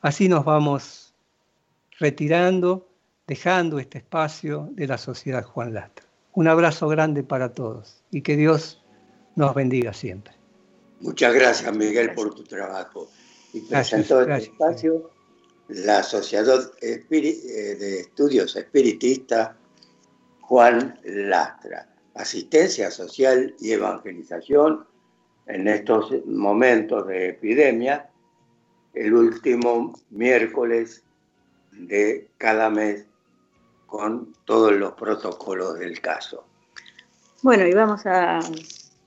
así 0.00 0.28
nos 0.28 0.44
vamos 0.44 1.14
retirando, 1.98 2.88
dejando 3.26 3.78
este 3.78 3.98
espacio 3.98 4.68
de 4.72 4.86
la 4.86 4.98
Sociedad 4.98 5.44
Juan 5.44 5.74
Lastra. 5.74 6.06
Un 6.34 6.48
abrazo 6.48 6.88
grande 6.88 7.22
para 7.22 7.52
todos 7.52 8.02
y 8.10 8.22
que 8.22 8.36
Dios 8.36 8.82
nos 9.36 9.54
bendiga 9.54 9.92
siempre. 9.92 10.34
Muchas 11.00 11.34
gracias, 11.34 11.74
Miguel, 11.76 12.14
por 12.14 12.34
tu 12.34 12.44
trabajo. 12.44 13.10
Y 13.52 13.60
presentó 13.60 14.22
este 14.22 14.50
espacio 14.50 15.10
la 15.68 15.98
Asociación 15.98 16.70
eh, 16.80 17.04
de 17.10 18.00
Estudios 18.00 18.56
Espiritistas 18.56 19.50
Juan 20.42 20.98
Lastra. 21.04 21.88
Asistencia 22.14 22.90
social 22.90 23.54
y 23.58 23.72
evangelización 23.72 24.84
en 25.46 25.66
estos 25.66 26.12
momentos 26.26 27.06
de 27.08 27.30
epidemia, 27.30 28.10
el 28.92 29.14
último 29.14 29.94
miércoles 30.10 31.02
de 31.72 32.28
cada 32.36 32.68
mes 32.68 33.06
con 33.86 34.34
todos 34.44 34.72
los 34.72 34.92
protocolos 34.92 35.78
del 35.78 36.00
caso. 36.00 36.44
Bueno, 37.42 37.66
y 37.66 37.72
vamos 37.72 38.02
a 38.04 38.40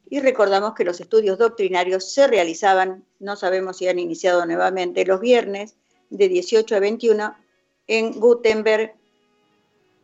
y 0.09 0.19
recordamos 0.19 0.73
que 0.73 0.83
los 0.83 0.99
estudios 0.99 1.37
doctrinarios 1.37 2.11
se 2.11 2.27
realizaban, 2.27 3.05
no 3.19 3.35
sabemos 3.35 3.77
si 3.77 3.87
han 3.87 3.99
iniciado 3.99 4.43
nuevamente, 4.45 5.05
los 5.05 5.21
viernes 5.21 5.75
de 6.09 6.27
18 6.27 6.75
a 6.75 6.79
21 6.79 7.35
en 7.87 8.19
Gutenberg 8.19 8.95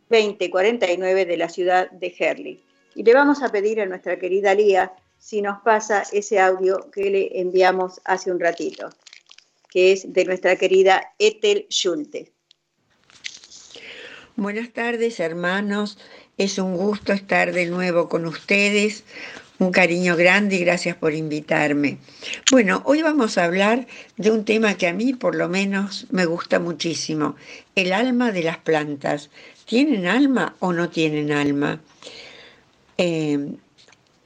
2049 0.08 1.26
de 1.26 1.36
la 1.36 1.48
ciudad 1.48 1.90
de 1.90 2.14
Herley. 2.18 2.67
Y 2.98 3.04
le 3.04 3.14
vamos 3.14 3.44
a 3.44 3.52
pedir 3.52 3.80
a 3.80 3.86
nuestra 3.86 4.18
querida 4.18 4.56
Lía 4.56 4.90
si 5.20 5.40
nos 5.40 5.62
pasa 5.62 6.02
ese 6.12 6.40
audio 6.40 6.90
que 6.90 7.08
le 7.08 7.40
enviamos 7.40 8.00
hace 8.04 8.32
un 8.32 8.40
ratito, 8.40 8.90
que 9.70 9.92
es 9.92 10.12
de 10.12 10.24
nuestra 10.24 10.56
querida 10.56 11.12
Ethel 11.20 11.68
Schulte. 11.70 12.32
Buenas 14.34 14.72
tardes, 14.72 15.20
hermanos. 15.20 15.96
Es 16.38 16.58
un 16.58 16.76
gusto 16.76 17.12
estar 17.12 17.52
de 17.52 17.66
nuevo 17.66 18.08
con 18.08 18.26
ustedes. 18.26 19.04
Un 19.60 19.70
cariño 19.70 20.16
grande 20.16 20.56
y 20.56 20.64
gracias 20.64 20.96
por 20.96 21.14
invitarme. 21.14 21.98
Bueno, 22.50 22.82
hoy 22.84 23.02
vamos 23.02 23.38
a 23.38 23.44
hablar 23.44 23.86
de 24.16 24.32
un 24.32 24.44
tema 24.44 24.74
que 24.74 24.88
a 24.88 24.92
mí 24.92 25.14
por 25.14 25.36
lo 25.36 25.48
menos 25.48 26.08
me 26.10 26.26
gusta 26.26 26.58
muchísimo, 26.58 27.36
el 27.76 27.92
alma 27.92 28.32
de 28.32 28.42
las 28.42 28.58
plantas. 28.58 29.30
¿Tienen 29.66 30.08
alma 30.08 30.56
o 30.58 30.72
no 30.72 30.90
tienen 30.90 31.30
alma? 31.30 31.80
Eh, 32.98 33.38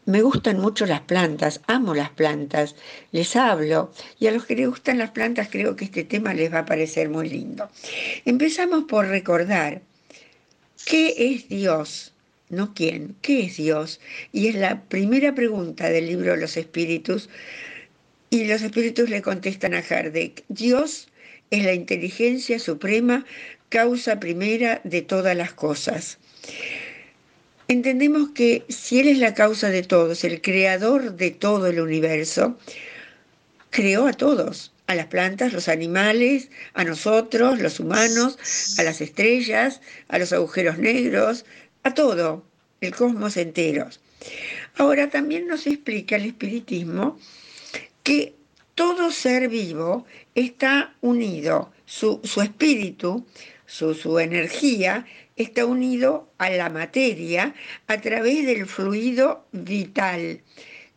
me 0.04 0.22
gustan 0.22 0.58
mucho 0.58 0.84
las 0.84 1.02
plantas, 1.02 1.60
amo 1.68 1.94
las 1.94 2.10
plantas, 2.10 2.74
les 3.12 3.36
hablo 3.36 3.92
y 4.18 4.26
a 4.26 4.32
los 4.32 4.46
que 4.46 4.56
les 4.56 4.68
gustan 4.68 4.98
las 4.98 5.10
plantas 5.10 5.48
creo 5.48 5.76
que 5.76 5.84
este 5.84 6.02
tema 6.02 6.34
les 6.34 6.52
va 6.52 6.60
a 6.60 6.66
parecer 6.66 7.08
muy 7.08 7.28
lindo. 7.28 7.70
Empezamos 8.24 8.84
por 8.84 9.06
recordar 9.06 9.82
¿Qué 10.84 11.14
es 11.16 11.48
Dios? 11.48 12.12
No 12.48 12.74
quién, 12.74 13.14
¿qué 13.22 13.44
es 13.44 13.56
Dios? 13.56 14.00
Y 14.32 14.48
es 14.48 14.56
la 14.56 14.82
primera 14.82 15.34
pregunta 15.34 15.88
del 15.88 16.06
libro 16.06 16.36
los 16.36 16.56
espíritus. 16.56 17.28
Y 18.30 18.44
los 18.44 18.62
espíritus 18.62 19.08
le 19.08 19.22
contestan 19.22 19.74
a 19.74 19.82
Kardec, 19.82 20.44
Dios 20.48 21.08
es 21.50 21.64
la 21.64 21.74
inteligencia 21.74 22.58
suprema, 22.58 23.24
causa 23.68 24.18
primera 24.18 24.80
de 24.84 25.02
todas 25.02 25.36
las 25.36 25.52
cosas. 25.52 26.18
Entendemos 27.72 28.28
que 28.34 28.66
si 28.68 29.00
Él 29.00 29.08
es 29.08 29.16
la 29.16 29.32
causa 29.32 29.70
de 29.70 29.82
todos, 29.82 30.24
el 30.24 30.42
creador 30.42 31.16
de 31.16 31.30
todo 31.30 31.68
el 31.68 31.80
universo, 31.80 32.58
creó 33.70 34.06
a 34.06 34.12
todos 34.12 34.74
a 34.88 34.94
las 34.94 35.06
plantas, 35.06 35.54
los 35.54 35.68
animales, 35.68 36.50
a 36.74 36.84
nosotros, 36.84 37.60
los 37.60 37.80
humanos, 37.80 38.36
a 38.76 38.82
las 38.82 39.00
estrellas, 39.00 39.80
a 40.08 40.18
los 40.18 40.34
agujeros 40.34 40.76
negros, 40.76 41.46
a 41.82 41.94
todo, 41.94 42.44
el 42.82 42.94
cosmos 42.94 43.38
entero. 43.38 43.88
Ahora 44.76 45.08
también 45.08 45.46
nos 45.46 45.66
explica 45.66 46.16
el 46.16 46.26
espiritismo 46.26 47.18
que 48.02 48.34
todo 48.74 49.10
ser 49.10 49.48
vivo 49.48 50.04
está 50.34 50.94
unido, 51.00 51.72
su, 51.86 52.20
su 52.22 52.42
espíritu, 52.42 53.24
su, 53.64 53.94
su 53.94 54.18
energía, 54.18 55.06
está 55.36 55.64
unido 55.64 56.32
a 56.38 56.50
la 56.50 56.68
materia 56.70 57.54
a 57.86 58.00
través 58.00 58.46
del 58.46 58.66
fluido 58.66 59.46
vital. 59.52 60.40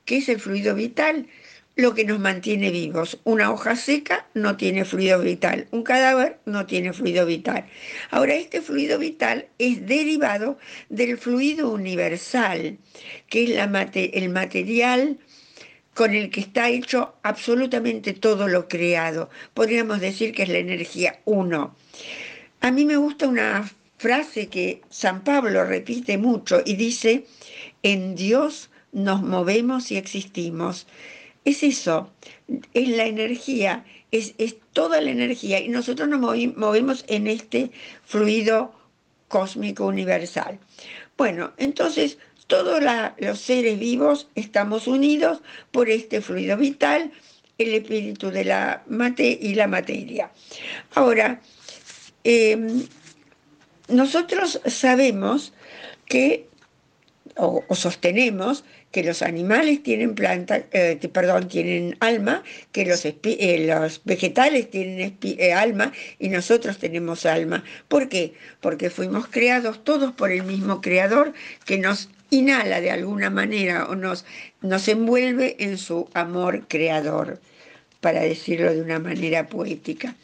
¿Qué 0.06 0.18
es 0.18 0.30
el 0.30 0.40
fluido 0.40 0.76
vital? 0.76 1.28
Lo 1.76 1.94
que 1.94 2.06
nos 2.06 2.20
mantiene 2.20 2.72
vivos. 2.72 3.20
Una 3.26 3.52
hoja 3.52 3.76
seca 3.76 4.28
no 4.34 4.56
tiene 4.56 4.86
fluido 4.86 5.20
vital, 5.20 5.68
un 5.72 5.84
cadáver 5.84 6.40
no 6.46 6.66
tiene 6.66 6.94
fluido 6.94 7.26
vital. 7.26 7.66
Ahora, 8.12 8.36
este 8.36 8.62
fluido 8.62 8.98
vital 8.98 9.48
es 9.58 9.86
derivado 9.86 10.58
del 10.90 11.18
fluido 11.18 11.70
universal, 11.70 12.78
que 13.28 13.44
es 13.44 13.50
la 13.50 13.66
el 13.94 14.30
material 14.30 15.18
con 15.96 16.14
el 16.14 16.30
que 16.30 16.42
está 16.42 16.70
hecho 16.70 17.16
absolutamente 17.24 18.14
todo 18.14 18.48
lo 18.48 18.68
creado. 18.68 19.30
Podríamos 19.54 20.02
decir 20.02 20.34
que 20.34 20.44
es 20.44 20.50
la 20.50 20.60
energía 20.60 21.20
uno. 21.26 21.76
A 22.62 22.72
mí 22.72 22.86
me 22.86 22.98
gusta 22.98 23.28
una 23.28 23.66
frase 23.98 24.48
que 24.48 24.82
San 24.90 25.24
Pablo 25.24 25.66
repite 25.66 26.18
mucho 26.18 26.62
y 26.66 26.76
dice, 26.76 27.26
en 27.84 28.16
Dios 28.16 28.70
nos 28.92 29.22
movemos 29.22 29.92
y 29.92 29.98
existimos. 29.98 30.88
Es 31.44 31.62
eso, 31.62 32.12
es 32.74 32.90
la 32.90 33.06
energía, 33.06 33.86
es, 34.12 34.34
toda 34.74 35.00
la 35.02 35.12
energía 35.12 35.60
y 35.60 35.70
nosotros 35.70 36.10
nos 36.10 36.20
movemos 36.20 37.06
en 37.08 37.28
este 37.28 37.72
fluido 38.04 38.74
cósmico 39.28 39.86
universal. 39.86 40.60
Bueno, 41.18 41.54
entonces 41.58 42.18
todos 42.48 42.82
los 43.18 43.40
seres 43.40 43.80
vivos 43.80 44.28
estamos 44.36 44.88
unidos 44.88 45.42
por 45.72 45.90
este 45.90 46.22
fluido 46.22 46.58
vital, 46.58 47.12
el 47.58 47.74
espíritu 47.74 48.32
de 48.32 48.46
la 48.46 48.84
mate 48.88 49.38
y 49.42 49.56
la 49.56 49.68
materia. 49.68 50.32
Ahora, 50.94 51.42
em, 52.24 52.86
nosotros 53.88 54.62
sabemos 54.66 55.54
que, 56.06 56.48
o, 57.36 57.64
sostenemos, 57.76 58.64
que 58.92 59.04
los 59.04 59.22
animales 59.22 59.84
tienen 59.84 60.16
planta, 60.16 60.64
eh, 60.72 60.98
perdón, 61.12 61.48
tienen 61.50 61.98
alma, 62.00 62.44
que 62.72 62.86
los, 62.86 63.06
eh, 63.06 64.00
vegetales 64.06 64.70
tienen 64.70 65.18
eh, 65.22 65.54
alma 65.54 65.92
y 66.18 66.30
nosotros 66.30 66.78
tenemos 66.78 67.26
alma. 67.26 67.64
¿Por 67.88 68.08
qué? 68.08 68.34
Porque 68.62 68.90
fuimos 68.90 69.28
creados 69.28 69.84
todos 69.84 70.14
por 70.14 70.32
el 70.32 70.44
mismo 70.44 70.82
creador 70.82 71.34
que 71.66 71.78
nos 71.78 72.10
inhala 72.30 72.82
de 72.82 72.92
alguna 72.92 73.30
manera 73.30 73.86
o 73.86 73.96
nos, 73.96 74.26
nos 74.62 74.88
envuelve 74.88 75.58
en 75.60 75.78
su 75.78 76.10
amor 76.14 76.66
creador, 76.68 77.40
para 78.00 78.22
decirlo 78.22 78.74
de 78.74 78.82
una 78.82 79.00
manera 79.00 79.48
poética. 79.48 80.16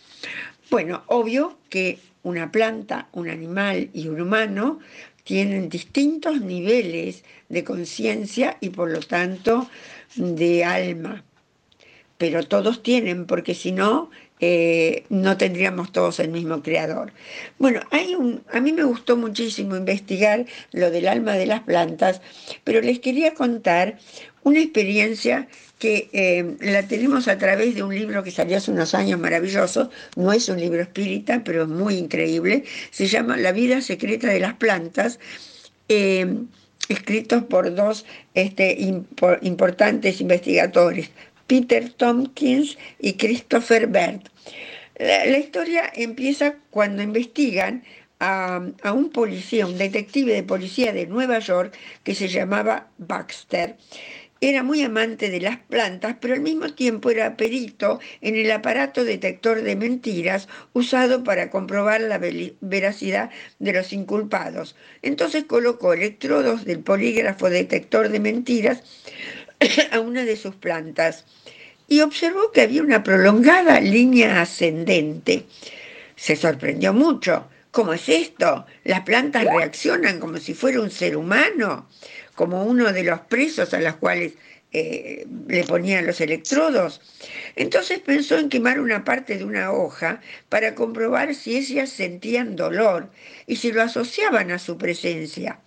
Bueno, 0.70 1.04
obvio 1.08 1.58
que 1.70 2.00
una 2.24 2.52
planta, 2.52 3.08
un 3.14 3.30
animal 3.30 3.90
y 3.94 4.08
un 4.08 4.22
humano 4.22 4.80
tienen 5.24 5.70
distintos 5.70 6.42
niveles 6.42 7.24
de 7.50 7.64
conciencia 7.64 8.58
y 8.60 8.70
por 8.70 8.90
lo 8.90 9.00
tanto 9.00 9.70
de 10.16 10.64
alma. 10.64 11.24
Pero 12.18 12.44
todos 12.44 12.84
tienen, 12.84 13.26
porque 13.26 13.56
si 13.56 13.72
no, 13.72 14.12
eh, 14.40 15.06
no 15.10 15.38
tendríamos 15.38 15.92
todos 15.92 16.20
el 16.20 16.30
mismo 16.30 16.62
creador. 16.64 17.14
Bueno, 17.60 17.82
hay 17.92 18.16
un, 18.16 18.44
a 18.52 18.60
mí 18.60 18.74
me 18.74 18.84
gustó 18.84 19.18
muchísimo 19.18 19.76
investigar 19.76 20.46
lo 20.72 20.92
del 20.92 21.08
alma 21.08 21.34
de 21.34 21.46
las 21.46 21.62
plantas, 21.62 22.22
pero 22.64 22.82
les 22.82 23.00
quería 23.00 23.34
contar 23.34 24.00
una 24.44 24.60
experiencia 24.60 25.48
que 25.82 26.12
eh, 26.14 26.58
la 26.60 26.84
tenemos 26.84 27.28
a 27.28 27.40
través 27.40 27.74
de 27.74 27.82
un 27.82 27.96
libro 27.96 28.24
que 28.24 28.30
salió 28.30 28.56
hace 28.58 28.70
unos 28.70 28.94
años 28.94 29.20
maravilloso, 29.20 29.90
no 30.16 30.32
es 30.32 30.48
un 30.48 30.60
libro 30.60 30.80
espírita, 30.80 31.42
pero 31.44 31.64
es 31.64 31.70
muy 31.70 31.96
increíble, 31.96 32.66
se 32.92 33.08
llama 33.08 33.36
La 33.36 33.52
vida 33.52 33.82
secreta 33.82 34.28
de 34.28 34.40
las 34.40 34.54
plantas, 34.54 35.20
eh, 35.90 36.36
escritos 36.88 37.46
por 37.46 37.74
dos 37.74 38.06
este, 38.36 38.78
importantes 39.42 40.22
investigadores, 40.22 41.10
Peter 41.48 41.90
Tompkins 41.90 42.78
y 43.00 43.14
Christopher 43.14 43.88
Bert. 43.88 44.30
La, 45.00 45.36
historia 45.40 45.92
empieza 45.96 46.58
cuando 46.70 47.02
investigan 47.02 47.84
a, 48.20 48.62
a, 48.84 48.94
un 48.94 49.10
policía, 49.10 49.66
un 49.66 49.80
detective 49.80 50.32
de 50.32 50.44
policía 50.44 50.94
de 50.94 51.08
Nueva 51.08 51.40
York 51.40 51.74
que 52.04 52.14
se 52.14 52.28
llamaba 52.28 52.88
Baxter 53.00 53.78
era 54.44 54.64
muy 54.64 54.82
amante 54.82 55.30
de 55.30 55.40
las 55.40 55.58
plantas, 55.58 56.16
pero 56.20 56.34
al 56.34 56.42
mismo 56.42 56.74
tiempo 56.74 57.12
era 57.12 57.38
perito 57.38 58.00
en 58.22 58.36
el 58.36 58.50
aparato 58.52 59.04
detector 59.04 59.62
de 59.62 59.76
mentiras 59.76 60.48
usado 60.74 61.24
para 61.24 61.52
comprobar 61.52 62.02
la 62.02 62.20
veracidad 62.60 63.30
de 63.60 63.74
los 63.74 63.94
inculpados. 63.94 64.76
Entonces 65.04 65.44
colocó 65.44 65.94
electrodos 65.94 66.66
del 66.66 66.80
polígrafo 66.80 67.52
detector 67.52 68.10
de 68.10 68.20
mentiras 68.20 68.82
a 69.92 70.00
una 70.00 70.26
de 70.26 70.36
sus 70.36 70.56
plantas 70.56 71.26
y 71.88 72.02
observó 72.02 72.52
que 72.52 72.62
había 72.62 72.82
una 72.82 73.04
prolongada 73.04 73.80
línea 73.80 74.42
ascendente. 74.42 75.46
Se 76.16 76.36
sorprendió 76.36 76.94
mucho. 76.94 77.48
¿Cómo 77.70 77.94
es 77.94 78.10
esto? 78.10 78.66
Las 78.84 79.02
plantas 79.02 79.46
reaccionan 79.46 80.20
como 80.20 80.38
si 80.38 80.54
fuera 80.54 80.82
un 80.82 80.92
ser 80.92 81.16
humano 81.16 81.88
como 82.42 82.64
uno 82.64 82.92
de 82.92 83.04
los 83.04 83.20
presos 83.20 83.72
a 83.76 83.80
los 83.80 83.98
cuales 83.98 84.34
eh, 84.74 85.28
le 85.48 85.64
ponían 85.64 86.08
los 86.08 86.22
electrodos. 86.22 87.00
Entonces 87.56 88.00
pensó 88.00 88.36
en 88.40 88.50
quemar 88.50 88.80
una 88.80 89.06
parte 89.06 89.38
de 89.38 89.46
una 89.46 89.72
hoja 89.72 90.22
para 90.50 90.74
comprobar 90.74 91.36
si 91.36 91.56
ellas 91.56 91.92
sentían 91.92 92.56
dolor 92.56 93.12
y 93.46 93.58
si 93.58 93.72
lo 93.72 93.84
asociaban 93.84 94.50
a 94.50 94.58
su 94.58 94.76
presencia. 94.80 95.60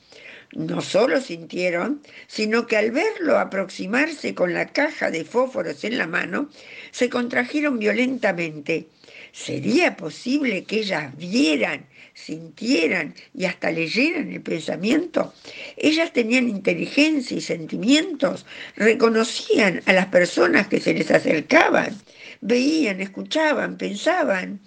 No 0.51 0.81
solo 0.81 1.21
sintieron, 1.21 2.03
sino 2.27 2.67
que 2.67 2.77
al 2.77 2.91
verlo 2.91 3.39
aproximarse 3.39 4.35
con 4.35 4.53
la 4.53 4.67
caja 4.67 5.13
de 5.13 5.25
fósforos 5.25 5.85
en 5.85 5.97
la 5.97 6.09
mano, 6.09 6.51
se 6.91 7.09
contrajeron 7.09 7.79
violentamente. 7.79 8.89
¿Sería 9.31 9.97
posible 9.97 10.65
que 10.65 10.81
ellas 10.81 11.17
vieran 11.17 11.87
sintieran 12.15 13.15
y 13.35 13.45
hasta 13.45 13.71
leyeran 13.71 14.33
el 14.33 14.41
pensamiento. 14.41 15.35
Ellas 15.77 16.13
tenían 16.13 16.49
inteligencia 16.49 17.37
y 17.37 17.41
sentimientos, 17.41 18.47
reconocían 18.77 19.83
a 19.87 19.93
las 19.93 20.07
personas 20.07 20.69
que 20.69 20.81
se 20.81 20.95
les 20.95 21.11
acercaban, 21.11 22.01
veían, 22.41 23.01
escuchaban, 23.01 23.77
pensaban. 23.77 24.61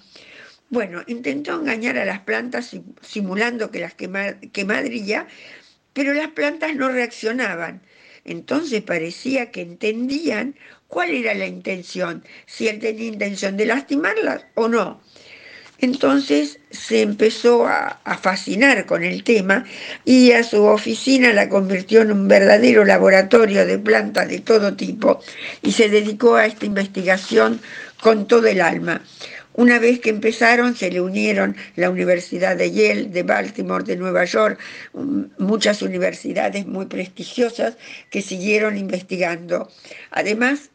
Bueno, 0.70 1.02
intentó 1.08 1.56
engañar 1.56 1.98
a 1.98 2.06
las 2.06 2.20
plantas 2.20 2.76
simulando 3.02 3.72
que 3.72 3.80
las 3.80 3.96
quemadría, 3.96 5.28
pero 5.94 6.14
las 6.14 6.28
plantas 6.30 6.76
no 6.76 6.90
reaccionaban. 6.90 7.82
Entonces 8.26 8.82
parecía 8.82 9.52
que 9.52 9.62
entendían 9.62 10.56
cuál 10.90 11.12
era 11.12 11.34
la 11.34 11.48
intención, 11.48 12.24
si 12.46 12.68
él 12.68 12.80
tenía 12.80 13.08
intención 13.08 13.56
de 13.56 13.66
lastimarlas 13.66 14.46
o 14.56 14.68
no. 14.68 15.02
Entonces 15.80 16.60
se 16.72 17.02
empezó 17.02 17.68
a, 17.68 18.00
fascinar 18.22 18.86
con 18.88 19.04
el 19.04 19.24
tema 19.24 19.66
y 20.04 20.32
a 20.32 20.44
su 20.44 20.64
oficina 20.64 21.34
la 21.34 21.50
convirtió 21.50 22.02
en 22.02 22.12
un 22.12 22.28
verdadero 22.28 22.84
laboratorio 22.84 23.66
de 23.66 23.78
plantas 23.78 24.28
de 24.28 24.40
todo 24.40 24.76
tipo 24.76 25.22
y 25.62 25.72
se 25.74 25.90
dedicó 25.90 26.36
a 26.36 26.48
esta 26.48 26.66
investigación 26.66 27.62
con 28.02 28.28
todo 28.28 28.48
el 28.48 28.62
alma. 28.62 29.04
Una 29.54 29.80
vez 29.80 30.00
que 30.00 30.10
empezaron, 30.10 30.76
se 30.76 30.92
le 30.92 31.02
unieron 31.02 31.56
la 31.76 31.90
Universidad 31.90 32.56
de 32.56 32.72
Yale, 32.72 33.06
de 33.06 33.24
Baltimore, 33.24 33.84
de 33.84 33.98
Nueva 33.98 34.24
York, 34.26 34.60
muchas 35.40 35.82
universidades 35.82 36.68
muy 36.68 36.86
prestigiosas 36.86 37.76
que 38.12 38.22
siguieron 38.22 38.78
investigando. 38.78 39.70
Además, 40.12 40.70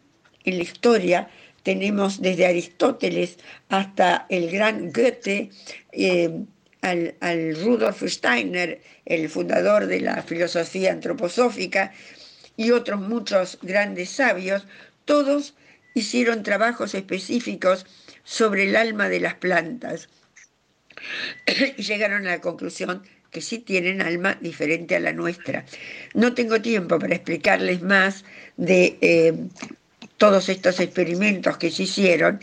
en 0.45 0.57
la 0.57 0.65
historia 0.65 1.29
tenemos 1.63 2.21
desde 2.21 2.47
Aristóteles 2.47 3.39
hasta 3.69 4.27
el 4.29 4.51
gran 4.51 4.93
Goethe, 4.93 5.51
eh, 5.93 6.45
al, 6.83 7.57
Rudolf 7.63 8.03
Steiner, 8.03 8.81
el 9.07 9.29
fundador 9.29 9.87
de 9.87 10.01
la 10.01 10.23
filosofía 10.23 10.93
antroposófica, 10.93 11.93
y 12.57 12.71
otros 12.73 13.01
muchos 13.01 13.59
grandes 13.63 14.11
sabios, 14.11 14.67
todos 15.05 15.55
hicieron 15.95 16.43
trabajos 16.43 16.95
específicos 16.95 17.87
sobre 18.25 18.65
el 18.65 18.77
alma 18.77 19.09
de 19.09 19.21
las 19.21 19.35
plantas 19.35 20.09
y 21.77 21.83
llegaron 21.83 22.27
a 22.27 22.33
la 22.33 22.41
conclusión 22.41 23.03
que 23.31 23.41
sí 23.41 23.59
tienen 23.59 24.03
alma 24.03 24.37
diferente 24.41 24.95
a 24.95 25.01
la 25.01 25.13
nuestra. 25.13 25.65
No 26.15 26.35
tengo 26.35 26.61
tiempo 26.61 26.99
para 26.99 27.15
explicarles 27.15 27.81
más 27.81 28.25
de 28.59 28.99
eh, 29.01 29.35
todos 30.23 30.49
estos 30.49 30.79
experimentos 30.79 31.59
que 31.59 31.69
se 31.69 31.83
hicieron, 31.83 32.39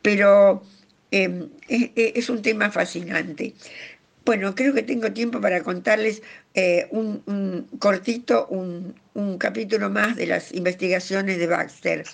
pero 0.00 0.62
em, 1.10 1.50
es, 1.68 2.30
un 2.30 2.40
tema 2.40 2.70
fascinante. 2.70 3.52
Bueno, 4.24 4.54
creo 4.54 4.72
que 4.72 4.82
tengo 4.82 5.12
tiempo 5.12 5.38
para 5.38 5.62
contarles 5.62 6.22
eh, 6.54 6.86
un, 6.90 7.68
cortito, 7.78 8.46
un, 8.46 8.94
capítulo 9.36 9.90
más 9.90 10.16
de 10.16 10.26
las 10.26 10.54
investigaciones 10.54 11.36
de 11.38 11.46
Baxter. 11.46 12.04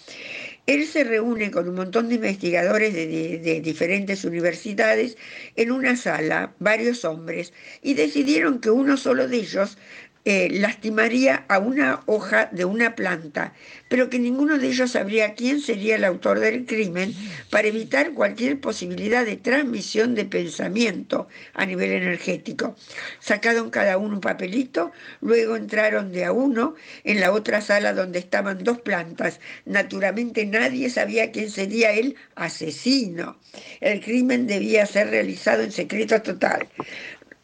Él 0.67 0.85
se 0.85 1.05
reúne 1.05 1.53
con 1.53 1.69
un 1.69 1.77
montón 1.77 2.09
de 2.09 2.17
investigadores 2.17 2.93
de, 2.93 3.61
diferentes 3.63 4.25
universidades 4.25 5.17
en 5.55 5.71
una 5.71 5.95
sala, 5.95 6.55
varios 6.59 7.05
hombres, 7.05 7.53
y 7.83 7.95
decidieron 7.95 8.59
que 8.59 8.71
uno 8.71 8.97
solo 8.97 9.29
de 9.29 9.37
ellos 9.37 9.79
eh, 10.27 10.49
lastimaría 10.53 11.45
a 11.49 11.59
una 11.59 12.03
hoja 12.07 12.49
de 12.51 12.65
una 12.65 12.95
planta, 12.95 13.53
pero 13.91 14.09
que 14.09 14.19
ninguno 14.19 14.59
de 14.59 14.69
ellos 14.69 14.93
sabría 14.93 15.35
quién 15.35 15.61
sería 15.61 15.97
el 15.97 16.05
autor 16.05 16.41
del 16.41 16.65
crimen 16.65 17.15
para 17.51 17.69
evitar 17.69 18.15
cualquier 18.15 18.59
posibilidad 18.59 19.25
de 19.27 19.37
transmisión 19.37 20.15
de 20.15 20.25
pensamiento 20.25 21.29
a 21.53 21.67
nivel 21.67 21.93
energético. 21.93 22.75
Sacaron 23.21 23.69
cada 23.69 23.99
uno 23.99 24.15
un 24.15 24.21
papelito, 24.21 24.93
luego 25.21 25.57
entraron 25.57 26.11
de 26.11 26.25
a 26.25 26.33
uno 26.33 26.75
en 27.05 27.21
la 27.21 27.33
otra 27.33 27.61
sala 27.61 27.93
donde 27.93 28.19
estaban 28.19 28.65
dos 28.65 28.81
plantas. 28.81 29.41
Naturalmente 29.67 30.47
nadie 30.47 30.89
sabía 30.89 31.33
quién 31.33 31.51
sería 31.51 31.93
el 31.93 32.17
asesino. 32.35 33.37
El 33.81 34.01
crimen 34.01 34.47
debía 34.47 34.87
ser 34.87 35.11
realizado 35.11 35.63
en 35.63 35.73
secreto 35.73 36.23
total. 36.23 36.67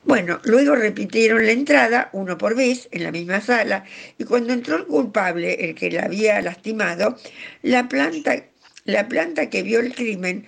Bueno, 0.02 0.40
luego 0.44 0.76
repitieron 0.76 1.44
la 1.44 1.52
entrada, 1.52 2.08
uno 2.14 2.38
por 2.38 2.56
vez, 2.56 2.88
en 2.90 3.02
la 3.02 3.12
misma 3.12 3.42
sala, 3.42 3.84
y 4.16 4.24
cuando 4.24 4.54
entró 4.54 4.76
el 4.76 4.86
culpable, 4.86 5.54
el 5.68 5.74
que 5.74 5.90
la 5.90 6.04
había 6.04 6.40
lastimado, 6.40 7.16
la 7.62 7.86
planta, 7.86 8.44
la 8.86 9.08
planta 9.08 9.50
que 9.50 9.62
vio 9.62 9.80
el 9.80 9.94
crimen, 9.94 10.46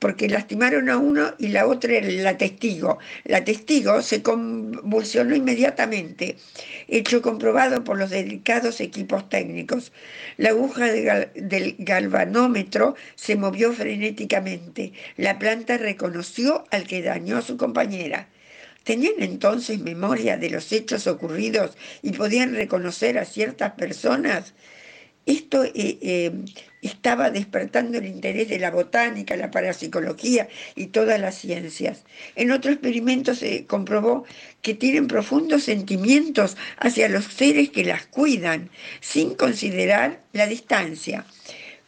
porque 0.00 0.28
lastimaron 0.28 0.88
a 0.90 0.96
uno 0.98 1.34
y 1.38 1.48
la 1.48 1.66
otra 1.66 2.00
la 2.02 2.36
testigo. 2.38 2.98
La 3.24 3.44
testigo 3.44 4.02
se 4.02 4.22
convulsionó 4.22 5.34
inmediatamente, 5.34 6.36
hecho 6.88 7.22
comprobado 7.22 7.84
por 7.84 7.98
los 7.98 8.10
delicados 8.10 8.80
equipos 8.80 9.28
técnicos. 9.28 9.92
La 10.36 10.50
aguja 10.50 10.86
del 10.86 11.76
galvanómetro 11.78 12.96
se 13.14 13.36
movió 13.36 13.72
frenéticamente. 13.72 14.92
La 15.16 15.38
planta 15.38 15.78
reconoció 15.78 16.64
al 16.70 16.86
que 16.86 17.02
dañó 17.02 17.38
a 17.38 17.42
su 17.42 17.56
compañera. 17.56 18.28
Tenían 18.88 19.16
entonces 19.18 19.80
memoria 19.80 20.38
de 20.38 20.48
los 20.48 20.72
hechos 20.72 21.06
ocurridos 21.06 21.76
y 22.00 22.12
podían 22.12 22.54
reconocer 22.54 23.18
a 23.18 23.26
ciertas 23.26 23.72
personas. 23.72 24.54
Esto 25.26 25.62
eh, 25.62 25.72
eh, 25.74 26.32
estaba 26.80 27.30
despertando 27.30 27.98
el 27.98 28.06
interés 28.06 28.48
de 28.48 28.58
la 28.58 28.70
botánica, 28.70 29.36
la 29.36 29.50
parapsicología 29.50 30.48
y 30.74 30.86
todas 30.86 31.20
las 31.20 31.34
ciencias. 31.34 32.04
En 32.34 32.50
otro 32.50 32.72
experimento 32.72 33.34
se 33.34 33.66
comprobó 33.66 34.24
que 34.62 34.72
tienen 34.72 35.06
profundos 35.06 35.64
sentimientos 35.64 36.56
hacia 36.78 37.10
los 37.10 37.26
seres 37.26 37.68
que 37.68 37.84
las 37.84 38.06
cuidan, 38.06 38.70
sin 39.02 39.34
considerar 39.34 40.22
la 40.32 40.46
distancia 40.46 41.26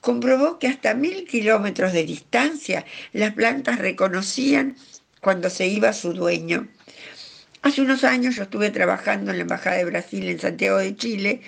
comprobó 0.02 0.58
que 0.58 0.66
hasta 0.66 0.94
mil 0.94 1.26
kilómetros 1.26 1.92
de 1.92 2.04
distancia 2.04 2.86
las 3.12 3.34
plantas 3.34 3.78
reconocían 3.78 4.76
cuando 5.20 5.50
se 5.50 5.66
iba 5.66 5.92
su 5.92 6.14
dueño. 6.14 6.68
Hace 7.62 7.82
unos 7.82 8.04
años 8.04 8.36
yo 8.36 8.44
estuve 8.44 8.70
trabajando 8.70 9.30
en 9.30 9.36
la 9.36 9.42
Embajada 9.42 9.76
de 9.76 9.84
Brasil 9.84 10.28
en 10.28 10.38
Santiago 10.38 10.78
de 10.78 10.96
Chile 10.96 11.42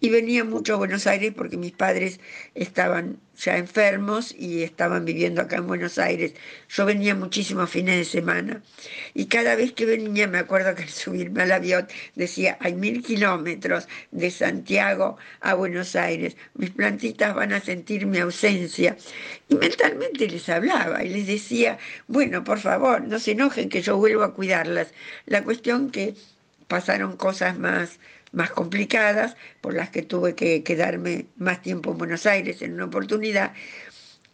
y 0.00 0.10
venía 0.10 0.44
mucho 0.44 0.74
a 0.74 0.76
Buenos 0.76 1.06
Aires 1.06 1.32
porque 1.36 1.56
mis 1.56 1.72
padres 1.72 2.20
estaban 2.54 3.18
ya 3.36 3.56
enfermos 3.56 4.34
y 4.36 4.62
estaban 4.62 5.04
viviendo 5.04 5.42
acá 5.42 5.56
en 5.56 5.66
Buenos 5.66 5.98
Aires. 5.98 6.34
Yo 6.68 6.86
venía 6.86 7.14
muchísimos 7.14 7.68
fines 7.70 7.96
de 7.96 8.04
semana 8.04 8.62
y 9.12 9.26
cada 9.26 9.56
vez 9.56 9.72
que 9.72 9.86
venía 9.86 10.28
me 10.28 10.38
acuerdo 10.38 10.74
que 10.74 10.84
al 10.84 10.88
subirme 10.88 11.42
al 11.42 11.52
avión 11.52 11.86
decía, 12.14 12.56
hay 12.60 12.74
mil 12.74 13.02
kilómetros 13.02 13.88
de 14.12 14.30
Santiago 14.30 15.16
a 15.40 15.54
Buenos 15.54 15.96
Aires, 15.96 16.36
mis 16.54 16.70
plantitas 16.70 17.34
van 17.34 17.52
a 17.52 17.60
sentir 17.60 18.06
mi 18.06 18.18
ausencia. 18.18 18.96
Y 19.48 19.56
mentalmente 19.56 20.28
les 20.28 20.48
hablaba 20.48 21.04
y 21.04 21.10
les 21.10 21.26
decía, 21.26 21.78
bueno, 22.06 22.44
por 22.44 22.60
favor, 22.60 23.02
no 23.02 23.18
se 23.18 23.32
enojen 23.32 23.68
que 23.68 23.82
yo 23.82 23.96
vuelvo 23.96 24.22
a 24.22 24.34
cuidarlas. 24.34 24.88
La 25.26 25.42
cuestión 25.42 25.90
que 25.90 26.14
pasaron 26.68 27.16
cosas 27.16 27.58
más 27.58 27.98
más 28.34 28.50
complicadas, 28.50 29.36
por 29.60 29.74
las 29.74 29.90
que 29.90 30.02
tuve 30.02 30.34
que 30.34 30.62
quedarme 30.62 31.26
más 31.36 31.62
tiempo 31.62 31.92
en 31.92 31.98
Buenos 31.98 32.26
Aires 32.26 32.60
en 32.62 32.74
una 32.74 32.86
oportunidad, 32.86 33.52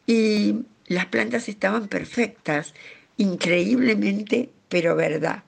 y 0.06 0.56
las 0.86 1.06
plantas 1.06 1.48
estaban 1.48 1.88
perfectas, 1.88 2.74
increíblemente, 3.16 4.50
pero 4.68 4.96
verdad. 4.96 5.44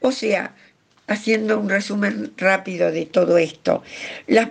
O 0.00 0.10
sea, 0.10 0.54
haciendo 1.06 1.60
un 1.60 1.68
resumen 1.68 2.32
rápido 2.36 2.90
de 2.90 3.06
todo 3.06 3.38
esto, 3.38 3.82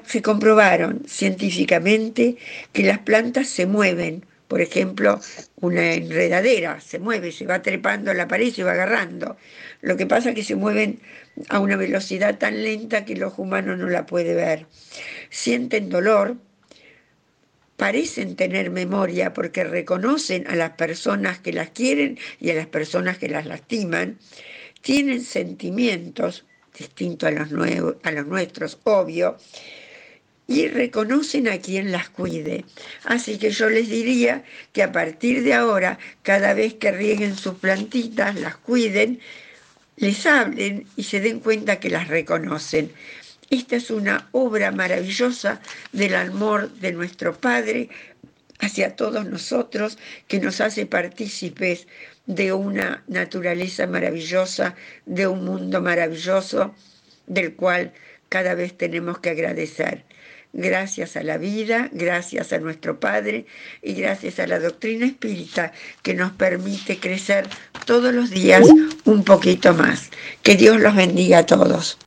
se 0.06 0.22
comprobaron 0.22 1.04
científicamente 1.08 2.38
que 2.72 2.84
las 2.84 3.00
plantas 3.00 3.50
se 3.50 3.66
mueven, 3.66 4.26
por 4.48 4.62
ejemplo, 4.62 5.20
una 5.58 5.94
enredadera 5.94 6.80
se 6.80 7.00
mueve, 7.00 7.32
se 7.32 7.46
va 7.46 7.62
trepando 7.62 8.12
a 8.12 8.14
la 8.14 8.28
pared 8.28 8.54
se 8.54 8.64
va 8.64 8.74
agarrando. 8.74 9.38
Lo 9.82 9.98
que 9.98 10.06
pasa 10.06 10.30
es 10.30 10.36
que 10.36 10.44
se 10.44 10.56
mueven 10.56 11.00
a 11.50 11.60
una 11.60 11.76
velocidad 11.76 12.38
tan 12.38 12.64
lenta 12.64 13.06
que 13.06 13.14
el 13.14 13.24
ojo 13.24 13.42
humano 13.42 13.76
no 13.76 13.90
la 13.90 14.06
puede 14.06 14.36
ver. 14.36 14.68
Sienten 15.30 15.90
dolor, 15.90 16.38
parecen 17.76 18.36
tener 18.36 18.70
memoria 18.70 19.34
porque 19.34 19.64
reconocen 19.64 20.48
a 20.48 20.56
las 20.56 20.72
personas 20.72 21.40
que 21.40 21.54
las 21.54 21.70
quieren 21.72 22.18
y 22.40 22.52
a 22.52 22.56
las 22.56 22.68
personas 22.68 23.18
que 23.18 23.30
las 23.30 23.46
lastiman, 23.46 24.18
tienen 24.82 25.22
sentimientos 25.22 26.46
distintos 26.78 27.30
a 27.30 27.32
los, 27.32 27.96
a 28.04 28.12
los 28.12 28.28
nuestros, 28.28 28.80
obvio, 28.84 29.38
y 30.48 30.68
reconocen 30.68 31.48
a 31.48 31.58
quien 31.58 31.92
las 31.92 32.10
cuide. 32.10 32.66
Así 33.04 33.38
que 33.38 33.50
yo 33.50 33.70
les 33.70 33.90
diría 33.90 34.44
que 34.74 34.84
a 34.84 34.92
partir 34.92 35.44
de 35.44 35.54
ahora, 35.54 35.98
cada 36.22 36.54
vez 36.54 36.76
que 36.76 36.92
rieguen 36.92 37.36
sus 37.36 37.56
plantitas, 37.56 38.36
las 38.36 38.56
cuiden, 38.58 39.20
les 39.98 40.26
hablen 40.26 40.88
y 40.96 41.04
se 41.04 41.20
den 41.20 41.40
cuenta 41.40 41.80
que 41.80 41.90
las 41.90 42.08
reconocen. 42.08 42.92
Esta 43.50 43.76
es 43.76 43.90
una 43.90 44.28
obra 44.32 44.72
maravillosa 44.72 45.62
del 45.92 46.16
amor 46.16 46.72
de 46.74 46.92
nuestro 46.92 47.38
Padre 47.38 47.90
hacia 48.60 48.96
todos 48.96 49.26
nosotros 49.26 49.98
que 50.28 50.40
nos 50.40 50.62
hace 50.62 50.86
partícipes 50.86 51.88
de 52.26 52.54
una 52.54 53.04
naturaleza 53.08 53.86
maravillosa, 53.88 54.76
de 55.06 55.28
un 55.28 55.46
mundo 55.46 55.82
maravilloso, 55.82 56.74
del 57.28 57.56
cual 57.56 57.94
cada 58.30 58.56
vez 58.56 58.76
tenemos 58.78 59.20
que 59.20 59.30
agradecer 59.30 60.06
gracias 60.56 61.18
a 61.18 61.24
la 61.24 61.38
vida, 61.38 61.90
gracias 61.92 62.54
a 62.54 62.60
nuestro 62.60 63.00
Padre 63.00 63.46
y 63.82 63.94
gracias 63.94 64.40
a 64.40 64.48
la 64.48 64.60
doctrina 64.60 65.06
espírita 65.06 65.74
que 66.02 66.14
nos 66.14 66.32
permite 66.32 66.98
crecer 66.98 67.48
todos 67.86 68.14
los 68.14 68.30
días 68.30 68.66
un 69.04 69.24
poquito 69.24 69.74
más. 69.74 70.10
Que 70.42 70.56
Dios 70.56 70.80
los 70.80 70.96
bendiga 70.96 71.40
a 71.40 71.46
todos. 71.46 71.98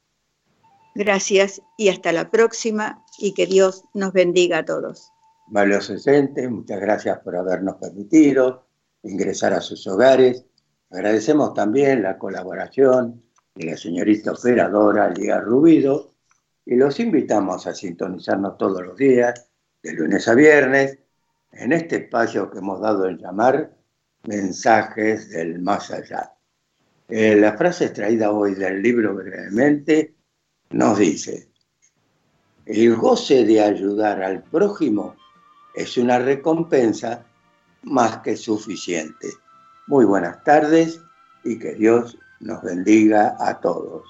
Gracias 0.96 1.62
y 1.78 1.90
hasta 1.90 2.12
la 2.12 2.30
próxima 2.30 3.04
y 3.18 3.34
que 3.34 3.46
Dios 3.46 3.84
nos 3.94 4.14
bendiga 4.14 4.60
a 4.60 4.66
todos. 4.66 5.12
Valioso 5.48 5.94
muchas 6.50 6.80
gracias 6.80 7.20
por 7.20 7.36
habernos 7.36 7.76
permitido 7.76 8.68
ingresar 9.04 9.54
a 9.54 9.62
sus 9.62 9.86
hogares. 9.88 10.46
Agradecemos 10.90 11.54
también 11.54 12.04
la 12.04 12.18
colaboración 12.18 13.24
de 13.56 13.72
la 13.72 13.78
señorita 13.78 14.32
operadora 14.32 15.10
Liga 15.10 15.40
Rubido 15.40 16.16
y 16.66 16.76
los 16.76 17.00
invitamos 17.00 17.66
a 17.68 17.74
sintonizarnos 17.74 18.58
todos 18.58 18.82
los 18.82 18.96
días, 18.96 19.50
de 19.82 19.94
lunes 19.94 20.28
a 20.28 20.36
viernes, 20.36 21.00
en 21.52 21.74
este 21.74 21.98
espacio 21.98 22.50
que 22.52 22.60
hemos 22.60 22.80
dado 22.82 23.08
en 23.08 23.18
llamar 23.18 23.76
Mensajes 24.28 25.30
del 25.30 25.60
Más 25.60 25.90
Allá. 25.92 26.34
Eh, 27.10 27.36
la 27.36 27.58
frase 27.58 27.86
extraída 27.86 28.32
hoy 28.32 28.54
del 28.54 28.84
libro 28.84 29.16
brevemente 29.16 30.14
nos 30.70 31.00
dice, 31.00 31.50
el 32.68 32.96
goce 32.96 33.46
de 33.46 33.62
ayudar 33.62 34.22
al 34.22 34.44
prójimo 34.44 35.16
es 35.74 35.98
una 35.98 36.20
recompensa 36.20 37.26
más 37.82 38.18
que 38.20 38.38
suficiente. 38.38 39.28
Muy 39.88 40.06
buenas 40.06 40.44
tardes 40.44 41.02
y 41.44 41.58
que 41.58 41.74
Dios 41.74 42.16
nos 42.42 42.62
bendiga 42.62 43.36
a 43.40 43.60
todos. 43.60 44.04